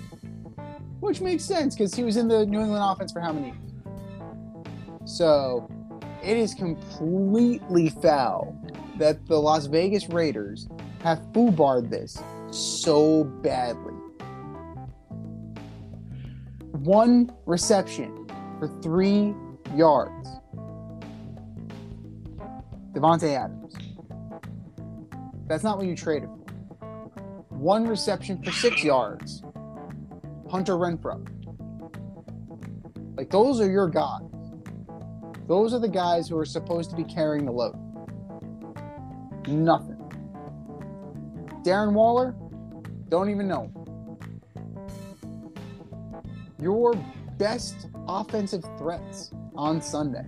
[0.99, 3.57] Which makes sense because he was in the New England offense for how many years?
[5.05, 5.69] So
[6.23, 8.59] it is completely foul
[8.97, 10.67] that the Las Vegas Raiders
[11.01, 12.17] have foobarred this
[12.51, 13.94] so badly.
[16.85, 18.27] One reception
[18.59, 19.33] for three
[19.73, 20.29] yards.
[22.93, 23.73] Davante Adams.
[25.47, 26.85] That's not what you traded for.
[27.49, 29.41] One reception for six yards.
[30.47, 31.25] Hunter Renfrow.
[33.17, 34.21] Like those are your guys.
[35.47, 37.75] Those are the guys who are supposed to be carrying the load.
[39.47, 39.97] Nothing.
[41.63, 42.35] Darren Waller,
[43.09, 43.71] don't even know.
[46.59, 46.93] Your
[47.37, 50.25] best offensive threats on Sunday.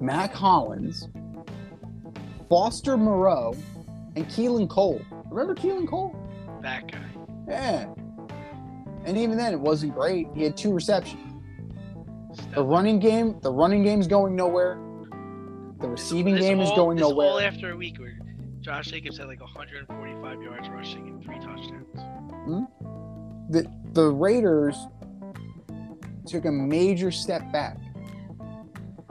[0.00, 1.08] Mack Hollins,
[2.48, 3.54] Foster Moreau,
[4.16, 5.00] and Keelan Cole.
[5.30, 6.14] Remember Keelan Cole?
[6.62, 6.98] that guy.
[7.48, 7.86] Yeah.
[9.04, 10.26] And even then, it wasn't great.
[10.34, 11.22] He had two receptions.
[12.54, 14.76] The running game, the running game's going nowhere.
[15.80, 17.28] The receiving This game is going this nowhere.
[17.28, 18.18] all after a week where
[18.60, 21.86] Josh Jacobs had like 145 yards rushing and three touchdowns.
[22.44, 22.64] Hmm.
[23.50, 24.76] the the Raiders
[26.26, 27.78] took a major step back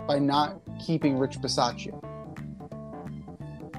[0.07, 1.99] by not keeping Rich Bisaccia.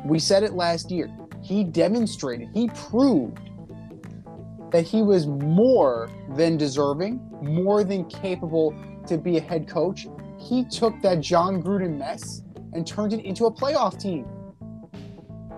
[0.04, 1.10] We said it last year.
[1.42, 3.38] He demonstrated, he proved
[4.70, 8.74] that he was more than deserving, more than capable
[9.06, 10.06] to be a head coach.
[10.38, 12.42] He took that Jon Gruden mess
[12.72, 14.26] and turned it into a playoff team.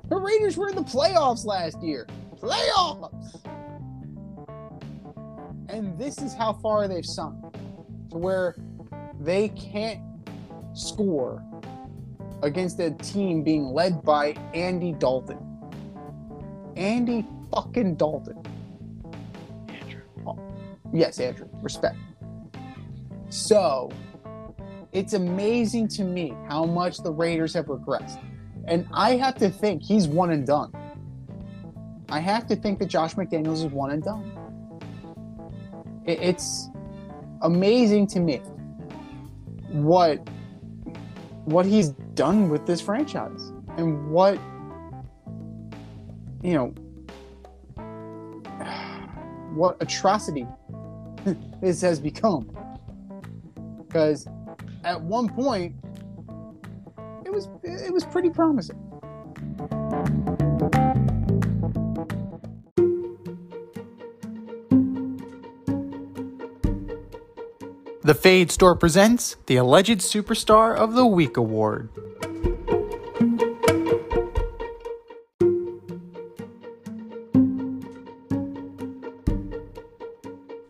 [0.08, 2.06] The Raiders were in the playoffs last year.
[2.40, 3.40] Playoffs!
[5.70, 7.40] And this is how far they've sunk
[8.10, 8.56] to where
[9.20, 10.00] they can't
[10.72, 11.44] score
[12.42, 15.38] against a team being led by Andy Dalton.
[16.76, 18.42] Andy fucking Dalton.
[19.68, 20.02] Andrew.
[20.92, 21.96] Yes, Andrew, respect.
[23.28, 23.92] So,
[24.90, 28.20] it's amazing to me how much the Raiders have regressed.
[28.66, 30.72] And I have to think he's one and done.
[32.08, 34.39] I have to think that Josh McDaniels is one and done.
[36.04, 36.68] It- It's
[37.42, 38.38] amazing to me
[39.72, 40.18] what
[41.46, 44.38] what he's done with this franchise and what
[46.42, 46.68] you know
[49.54, 50.46] what atrocity
[51.60, 52.50] this has become.
[53.78, 54.26] Because
[54.84, 55.74] at one point,
[57.24, 58.78] it was it was pretty promising.
[68.10, 71.90] The Fade Store presents the Alleged Superstar of the Week award.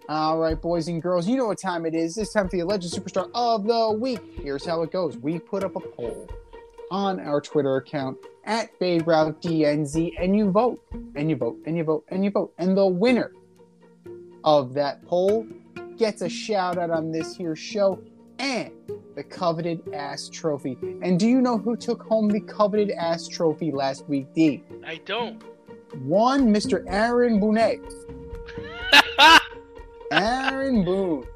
[0.06, 2.18] All right, boys and girls, you know what time it is.
[2.18, 4.20] It's time for the Alleged Superstar of the Week.
[4.42, 6.28] Here's how it goes we put up a poll
[6.90, 10.84] on our Twitter account at FadeRouteDNZ, and you vote,
[11.14, 12.52] and you vote, and you vote, and you vote.
[12.58, 13.32] And the winner
[14.44, 15.46] of that poll
[16.00, 18.02] gets a shout out on this here show
[18.38, 18.72] and
[19.16, 20.78] the coveted ass trophy.
[21.02, 24.64] And do you know who took home the coveted ass trophy last week, D?
[24.82, 25.42] I don't.
[26.02, 26.82] One, Mr.
[26.88, 27.58] Aaron Boone.
[30.10, 31.26] Aaron Boone.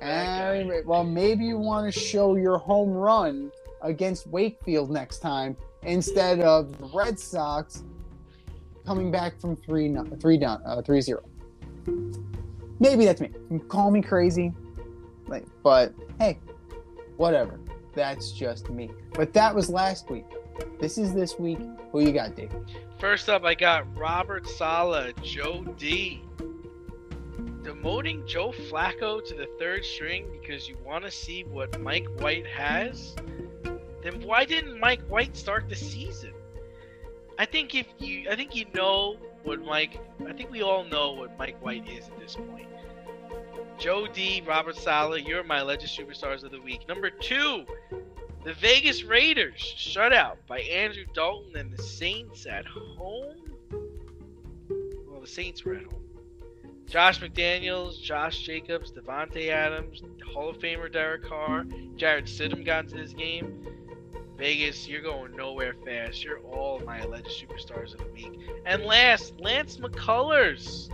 [0.00, 3.50] Aaron, well, maybe you want to show your home run
[3.82, 7.82] against Wakefield next time instead of the Red Sox
[8.86, 11.24] coming back from three, three down, uh, three zero.
[12.78, 13.30] Maybe that's me.
[13.68, 14.52] Call me crazy,
[15.26, 16.38] like, but hey,
[17.16, 17.58] whatever.
[17.94, 18.90] That's just me.
[19.14, 20.26] But that was last week.
[20.78, 21.58] This is this week.
[21.92, 22.50] Who you got, Dave?
[22.98, 26.22] First up, I got Robert Saleh, Joe D.
[27.62, 32.46] Demoting Joe Flacco to the third string because you want to see what Mike White
[32.46, 33.14] has?
[34.02, 36.32] Then why didn't Mike White start the season?
[37.38, 39.16] I think if you, I think you know
[39.46, 40.00] what Mike.
[40.26, 42.68] I think we all know what Mike White is at this point.
[43.78, 46.88] Joe D, Robert Saleh, you're my alleged superstars of the week.
[46.88, 47.64] Number two,
[48.44, 53.36] the Vegas Raiders shutout by Andrew Dalton and the Saints at home.
[55.08, 56.02] Well, the Saints were at home.
[56.86, 60.02] Josh McDaniels, Josh Jacobs, Davante Adams,
[60.32, 61.66] Hall of Famer Derek Carr,
[61.96, 63.66] Jarrett Stidham got into this game.
[64.36, 66.22] Vegas, you're going nowhere fast.
[66.22, 68.38] You're all my alleged superstars of the week.
[68.66, 70.90] And last, Lance McCullers,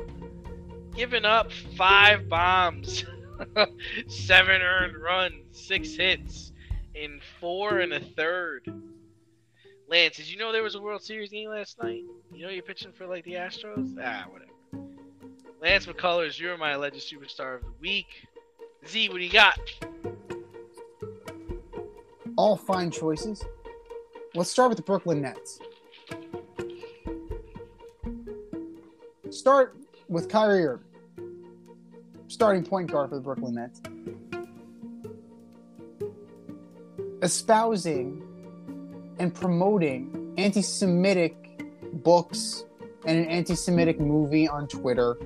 [0.95, 3.05] giving up five bombs,
[4.07, 6.53] seven earned runs, six hits
[6.95, 8.73] in four and a third.
[9.89, 12.05] Lance, did you know there was a World Series game last night?
[12.33, 13.99] You know you're pitching for like the Astros?
[14.03, 14.53] Ah, whatever.
[15.61, 18.07] Lance McCullers, you're my alleged superstar of the week.
[18.87, 19.59] Z, what do you got?
[22.37, 23.45] All fine choices.
[24.35, 25.59] Let's start with the Brooklyn Nets.
[29.31, 29.77] Start
[30.09, 30.87] with Kyrie Irving,
[32.29, 33.81] starting point guard for the Brooklyn Nets.
[37.23, 38.23] Espousing
[39.19, 41.37] and promoting anti Semitic
[42.03, 42.65] books
[43.05, 45.19] and an anti Semitic movie on Twitter,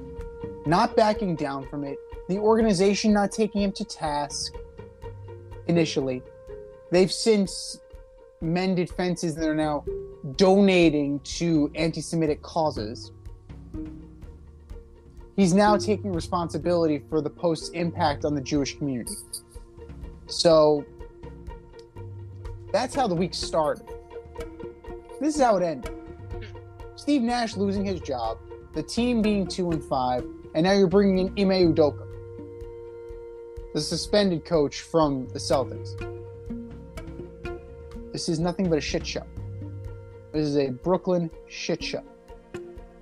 [0.66, 4.54] not backing down from it, the organization not taking him to task
[5.68, 6.22] initially.
[6.90, 7.80] They've since
[8.40, 9.84] mended fences and they're now
[10.36, 13.12] donating to anti Semitic causes.
[15.36, 19.16] He's now taking responsibility for the post's impact on the Jewish community.
[20.26, 20.84] So
[22.72, 23.86] that's how the week started.
[25.20, 25.92] This is how it ended.
[26.94, 28.38] Steve Nash losing his job,
[28.74, 32.06] the team being two and five, and now you're bringing in Ime Udoka,
[33.74, 36.15] the suspended coach from the Celtics.
[38.16, 39.26] This is nothing but a shit show.
[40.32, 42.02] This is a Brooklyn shit show.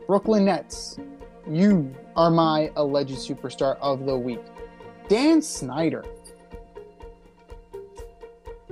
[0.09, 0.99] Brooklyn Nets,
[1.49, 4.43] you are my alleged superstar of the week.
[5.09, 6.05] Dan Snyder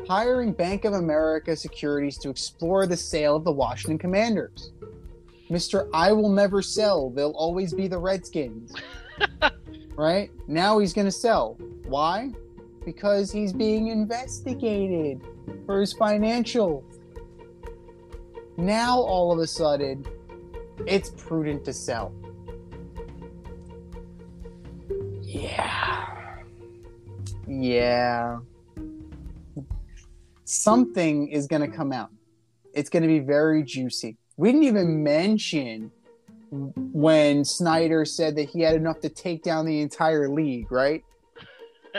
[0.09, 4.73] hiring Bank of America Securities to explore the sale of the Washington Commanders.
[5.48, 5.89] Mr.
[5.94, 7.10] I will never sell.
[7.10, 8.74] They'll always be the Redskins.
[9.94, 10.28] right?
[10.48, 11.56] Now he's going to sell.
[11.85, 12.32] Why?
[12.85, 15.23] Because he's being investigated
[15.66, 16.85] for his financial.
[18.56, 20.05] Now all of a sudden,
[20.86, 22.12] it's prudent to sell.
[25.23, 26.06] Yeah.
[27.47, 28.39] Yeah.
[30.44, 32.10] Something is going to come out.
[32.74, 34.16] It's going to be very juicy.
[34.36, 35.90] We didn't even mention
[36.51, 41.02] when Snyder said that he had enough to take down the entire league, right?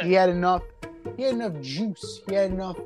[0.01, 0.63] he had enough
[1.17, 2.21] he had enough juice.
[2.27, 2.77] He had enough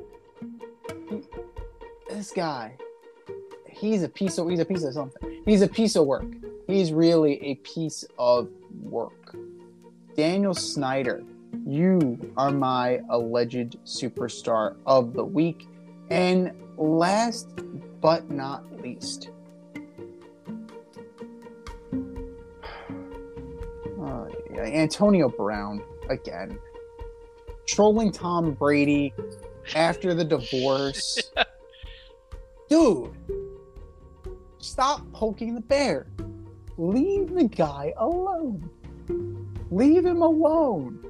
[2.08, 2.76] this guy
[3.78, 5.42] he's a piece of he's a piece of something.
[5.44, 6.26] He's a piece of work.
[6.66, 8.48] He's really a piece of
[8.82, 9.34] work.
[10.16, 11.22] Daniel Snyder,
[11.64, 15.66] you are my alleged superstar of the week.
[16.10, 17.48] And last
[18.00, 19.30] but not least,
[24.54, 26.58] yeah, Antonio Brown again,
[27.66, 29.14] trolling Tom Brady
[29.76, 31.18] after the divorce.
[32.68, 33.14] Dude,
[34.58, 36.06] stop poking the bear.
[36.76, 38.70] Leave the guy alone.
[39.70, 41.04] Leave him alone.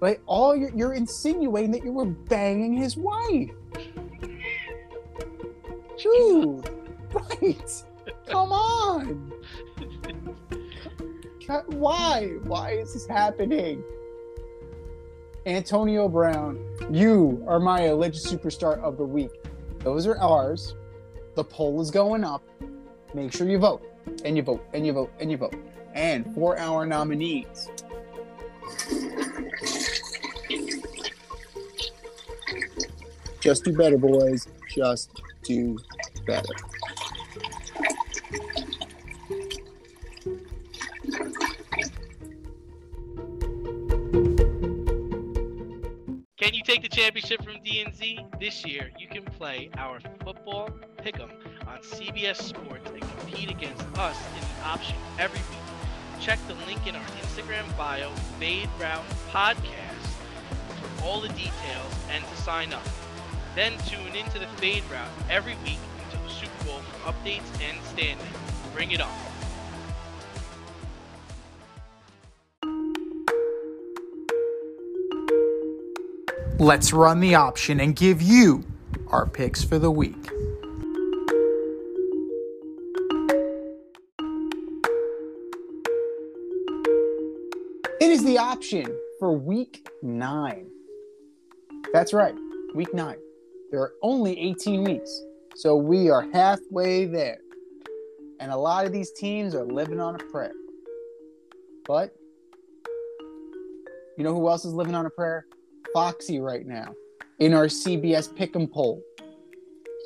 [0.00, 3.50] Like all you're, you're insinuating that you were banging his wife.
[5.98, 6.70] Dude,
[7.12, 7.84] right?
[8.26, 9.32] Come on.
[11.66, 12.32] Why?
[12.42, 13.82] Why is this happening?
[15.46, 16.58] Antonio Brown,
[16.90, 19.30] you are my alleged superstar of the week.
[19.78, 20.74] Those are ours.
[21.36, 22.42] The poll is going up.
[23.14, 23.88] Make sure you vote,
[24.24, 25.54] and you vote, and you vote, and you vote.
[25.94, 27.68] And for our nominees,
[33.40, 34.48] just do better, boys.
[34.74, 35.78] Just do
[36.26, 36.54] better.
[46.96, 48.40] Championship from DNZ?
[48.40, 50.70] This year, you can play our football
[51.04, 51.28] pick'em
[51.66, 56.22] on CBS Sports and compete against us in the option every week.
[56.22, 58.08] Check the link in our Instagram bio,
[58.40, 60.08] Fade Route Podcast,
[60.80, 62.88] for all the details and to sign up.
[63.54, 67.76] Then tune into the Fade Route every week until the Super Bowl for updates and
[67.84, 68.24] standings.
[68.72, 69.35] Bring it on.
[76.58, 78.64] Let's run the option and give you
[79.08, 80.16] our picks for the week.
[88.00, 88.86] It is the option
[89.18, 90.70] for week nine.
[91.92, 92.34] That's right,
[92.74, 93.18] week nine.
[93.70, 95.10] There are only 18 weeks,
[95.56, 97.36] so we are halfway there.
[98.40, 100.54] And a lot of these teams are living on a prayer.
[101.86, 102.16] But
[104.16, 105.46] you know who else is living on a prayer?
[105.92, 106.94] Foxy right now.
[107.38, 109.02] in our CBS Pick'em poll.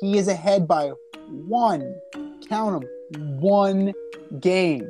[0.01, 0.91] He is ahead by
[1.29, 1.95] one,
[2.49, 3.93] count 'em, one
[4.41, 4.89] game.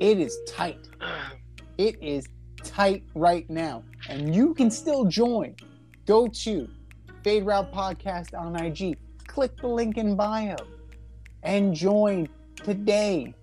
[0.00, 0.88] It is tight.
[1.78, 2.26] It is
[2.64, 3.84] tight right now.
[4.08, 5.54] And you can still join.
[6.06, 6.66] Go to
[7.22, 8.96] Fade Route Podcast on IG.
[9.26, 10.56] Click the link in bio
[11.42, 13.34] and join today.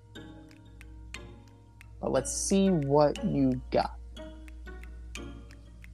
[2.02, 4.00] But let's see what you got.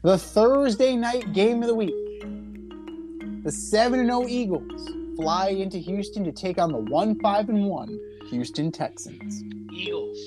[0.02, 1.94] The Thursday night game of the week.
[3.44, 8.00] The 7 0 Eagles fly into Houston to take on the 1 5 and 1
[8.30, 9.44] Houston Texans.
[9.74, 10.18] Eagles.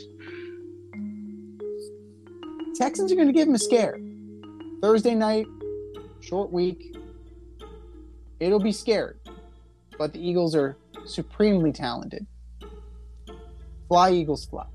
[2.75, 3.99] Texans are going to give them a scare.
[4.83, 5.47] Thursday night,
[6.21, 6.95] short week.
[8.41, 9.15] It'll be scary.
[9.97, 10.77] But the Eagles are
[11.07, 12.27] supremely talented.
[13.89, 14.67] Fly, Eagles, fly.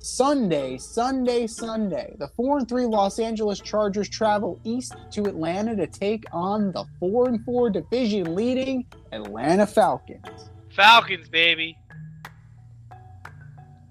[0.00, 2.14] Sunday, Sunday, Sunday.
[2.18, 6.84] The 4 and 3 Los Angeles Chargers travel east to Atlanta to take on the
[7.00, 10.50] 4 and 4 division leading Atlanta Falcons.
[10.70, 11.76] Falcons, baby.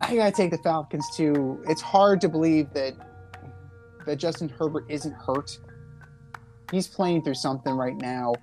[0.02, 1.62] I gotta take the Falcons too.
[1.68, 2.94] It's hard to believe that
[4.06, 5.60] that Justin Herbert isn't hurt.
[6.72, 8.34] He's playing through something right now,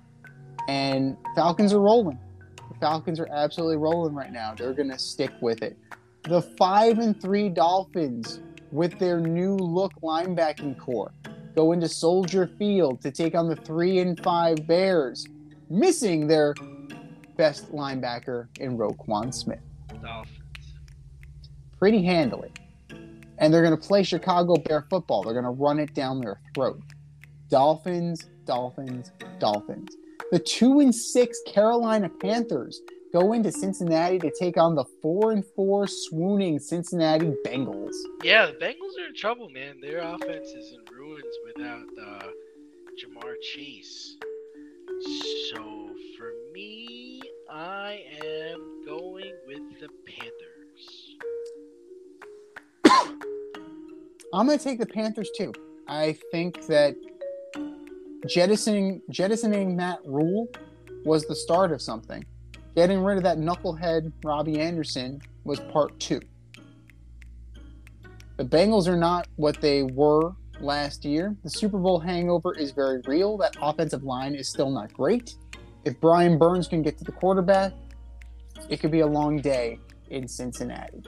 [0.67, 2.19] and Falcons are rolling.
[2.71, 4.53] The Falcons are absolutely rolling right now.
[4.55, 5.75] They're gonna stick with it.
[6.27, 8.39] The five and three Dolphins,
[8.71, 11.13] with their new look linebacking corps,
[11.55, 15.27] go into Soldier Field to take on the three and five Bears,
[15.69, 16.55] missing their
[17.37, 19.59] best linebacker in Roquan Smith
[20.01, 20.39] Dolphins.
[21.77, 22.51] pretty handily.
[23.37, 25.23] And they're going to play Chicago Bear football.
[25.23, 26.81] They're going to run it down their throat.
[27.49, 29.95] Dolphins, Dolphins, Dolphins.
[30.31, 32.81] The two and six Carolina Panthers
[33.15, 37.95] go into Cincinnati to take on the four and four swooning Cincinnati Bengals.
[38.23, 39.79] Yeah, the Bengals are in trouble, man.
[39.79, 42.27] Their offense is in ruins without uh,
[42.99, 44.17] Ja'Marr Chase.
[45.53, 51.15] So for me, I am going with the Panthers.
[54.33, 55.53] I'm going to take the Panthers too.
[55.87, 56.97] I think that
[58.27, 60.49] jettisoning jettisoning Matt Rhule
[61.05, 62.25] was the start of something.
[62.75, 66.19] Getting rid of that knucklehead Robbie Anderson was part two.
[68.35, 71.37] The Bengals are not what they were last year.
[71.43, 73.37] The Super Bowl hangover is very real.
[73.37, 75.35] That offensive line is still not great.
[75.85, 77.71] If Brian Burns can get to the quarterback,
[78.67, 79.79] it could be a long day
[80.09, 81.01] in Cincinnati.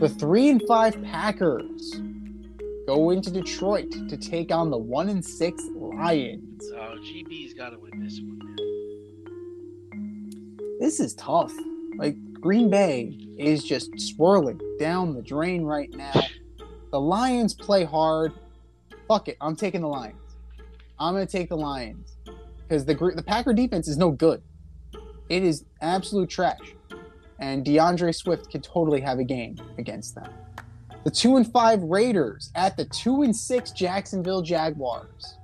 [0.00, 2.00] The three and five Packers
[2.88, 6.64] go into Detroit to take on the one and six Lions.
[6.74, 8.73] Oh, GB's got to win this one, man.
[10.80, 11.52] This is tough.
[11.96, 16.12] Like Green Bay is just swirling down the drain right now.
[16.90, 18.32] The Lions play hard.
[19.08, 20.16] Fuck it, I'm taking the Lions.
[20.98, 22.16] I'm gonna take the Lions
[22.68, 24.42] because the the Packer defense is no good.
[25.28, 26.74] It is absolute trash,
[27.38, 30.30] and D'Andre Swift can totally have a game against them.
[31.04, 35.36] The two and five Raiders at the two and six Jacksonville Jaguars.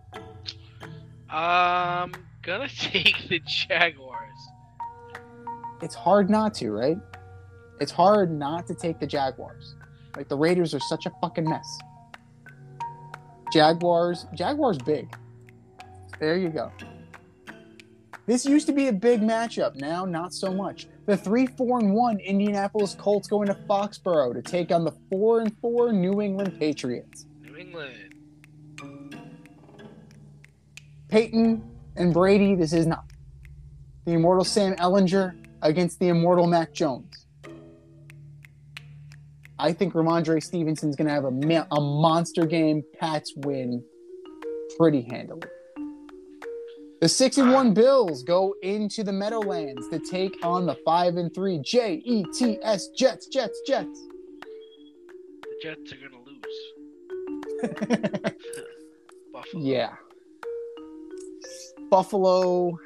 [1.29, 2.13] I'm
[2.43, 4.10] gonna take the Jaguars.
[5.83, 6.99] It's hard not to, right?
[7.81, 9.75] It's hard not to take the Jaguars.
[10.17, 11.79] Like the Raiders are such a fucking mess.
[13.53, 15.15] Jaguars, Jaguars big.
[16.19, 16.71] There you go.
[18.27, 19.75] This used to be a big matchup.
[19.77, 20.87] Now, not so much.
[21.07, 25.41] The three, four, and one Indianapolis Colts going to Foxborough to take on the four
[25.41, 27.27] and four New England Patriots.
[27.43, 28.15] New England.
[31.09, 33.05] Peyton and Brady, this is not.
[34.05, 37.27] The immortal Sam Ehlinger against the immortal Mac Jones.
[39.59, 42.83] I think Rhamondre Stevenson's going to have a, ma- a monster game.
[42.99, 43.85] Pats win
[44.79, 45.43] pretty handily.
[47.01, 51.35] The six and one Bills go into the Meadowlands to take on the five and
[51.35, 54.07] three J E T S Jets, Jets, Jets.
[55.43, 56.41] The Jets are gonna lose.
[59.33, 59.63] Buffalo.
[59.63, 59.93] Yeah.
[61.91, 62.79] Buffalo,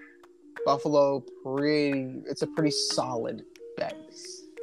[0.65, 2.23] Buffalo, pretty.
[2.27, 3.45] It's a pretty solid
[3.77, 3.97] bet,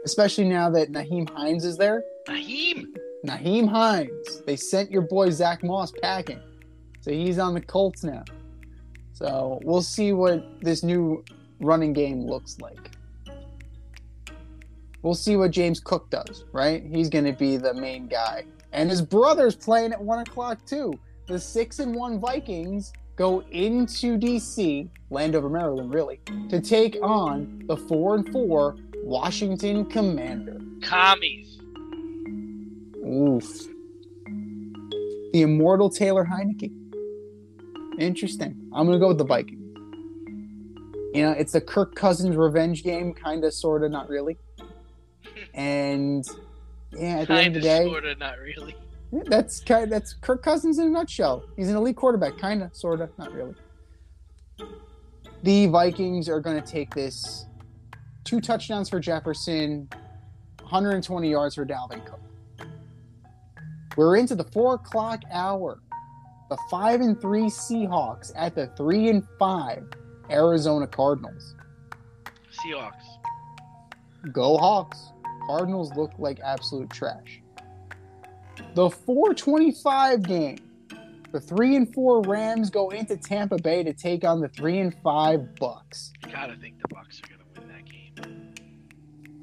[0.05, 2.03] especially now that Nyheim Hines is there.
[2.27, 2.85] Nyheim.
[3.25, 4.41] Nyheim Hines.
[4.45, 6.39] They sent your boy Zack Moss packing,
[7.01, 8.23] so he's on the Colts now.
[9.13, 11.23] So we'll see what this new
[11.59, 12.91] running game looks like.
[15.03, 16.45] We'll see what James Cook does.
[16.51, 16.83] Right?
[16.83, 20.93] He's going to be the main guy, and his brother's playing at one o'clock too.
[21.27, 22.91] The six and one Vikings
[23.21, 26.19] go into DC, Landover, Maryland, really,
[26.49, 30.59] to take on the four and four Washington Commander.
[30.81, 31.59] Commies.
[33.05, 33.47] Oof.
[35.33, 36.71] The immortal Taylor Heinicke.
[37.99, 38.55] Interesting.
[38.73, 39.77] I'm gonna go with the Vikings.
[41.13, 44.37] You know, it's the Kirk Cousins revenge game, kind of, sort of, not really.
[45.53, 46.25] And
[46.93, 48.73] yeah, at the Kind of of, the day, sort of, not really.
[49.11, 49.91] That's kind.
[49.91, 51.43] That's Kirk Cousins in a nutshell.
[51.57, 53.55] He's an elite quarterback, kind of, sort of, not really.
[55.43, 57.45] The Vikings are going to take this.
[58.23, 59.89] Two touchdowns for Jefferson,
[60.61, 62.21] 120 yards for Dalvin Cook.
[63.97, 65.79] We're into the four o'clock hour.
[66.49, 69.83] The five and three Seahawks at the three and five
[70.29, 71.55] Arizona Cardinals.
[72.63, 73.03] Seahawks.
[74.31, 75.11] Go Hawks.
[75.45, 77.40] Cardinals look like absolute trash.
[78.75, 80.57] The 425 game.
[81.31, 84.95] The 3 and 4 Rams go into Tampa Bay to take on the 3 and
[85.01, 86.11] 5 Bucs.
[86.25, 88.53] You gotta think the Bucs are gonna win that game.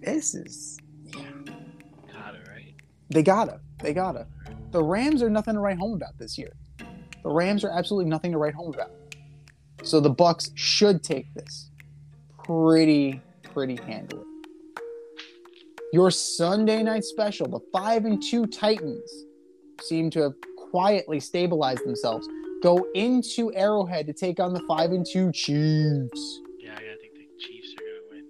[0.01, 0.79] This is
[1.13, 2.75] Gotta, right?
[3.09, 3.61] they gotta.
[3.83, 4.27] They gotta.
[4.71, 6.53] The Rams are nothing to write home about this year.
[7.23, 8.91] The Rams are absolutely nothing to write home about.
[9.83, 11.71] So the Bucs should take this
[12.39, 14.25] pretty, pretty handily.
[15.93, 19.11] Your Sunday night special, the five and two Titans
[19.81, 20.35] seem to have
[20.71, 22.29] quietly stabilized themselves.
[22.63, 26.41] Go into Arrowhead to take on the five and two Chiefs.
[26.59, 28.25] Yeah, I think the Chiefs are gonna win.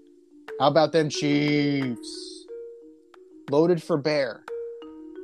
[0.60, 2.46] How about them Chiefs?
[3.50, 4.44] Loaded for bear.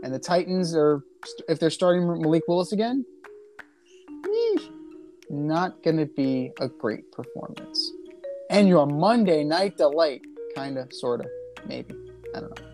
[0.03, 1.05] And the Titans are,
[1.49, 3.05] if they're starting Malik Willis again,
[5.31, 7.93] not going to be a great performance.
[8.51, 10.23] And your Monday night delight,
[10.55, 11.27] kind of, sort of,
[11.67, 11.95] maybe.
[12.35, 12.67] I don't know.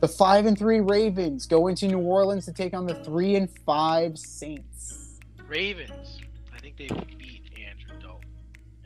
[0.00, 3.50] The 5 and 3 Ravens go into New Orleans to take on the 3 and
[3.64, 5.20] 5 Saints.
[5.48, 6.20] Ravens.
[6.54, 8.28] I think they beat Andrew Dalton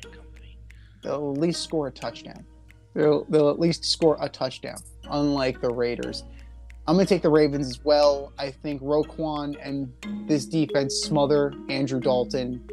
[0.04, 0.58] and company.
[1.02, 2.44] They'll at least score a touchdown.
[2.94, 4.78] They'll, they'll at least score a touchdown,
[5.10, 6.24] unlike the Raiders.
[6.86, 8.32] I'm going to take the Ravens as well.
[8.38, 9.92] I think Roquan and
[10.28, 12.68] this defense smother Andrew Dalton,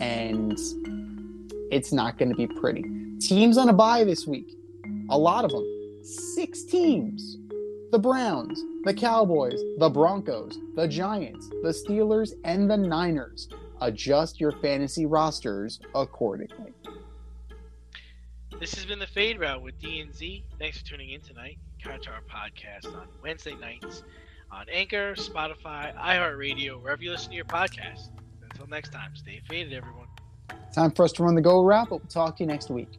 [0.00, 0.58] and
[1.70, 2.84] it's not going to be pretty.
[3.18, 4.56] Teams on a bye this week.
[5.10, 5.81] A lot of them.
[6.02, 7.36] Six teams.
[7.92, 13.48] The Browns, the Cowboys, the Broncos, the Giants, the Steelers, and the Niners.
[13.80, 16.72] Adjust your fantasy rosters accordingly.
[18.58, 20.44] This has been the Fade Route with D and Z.
[20.58, 21.58] Thanks for tuning in tonight.
[21.80, 24.02] Catch our podcast on Wednesday nights
[24.50, 28.08] on Anchor, Spotify, iHeartRadio, wherever you listen to your podcast.
[28.42, 30.06] Until next time, stay faded, everyone.
[30.74, 32.98] Time for us to run the go route, but we'll talk to you next week.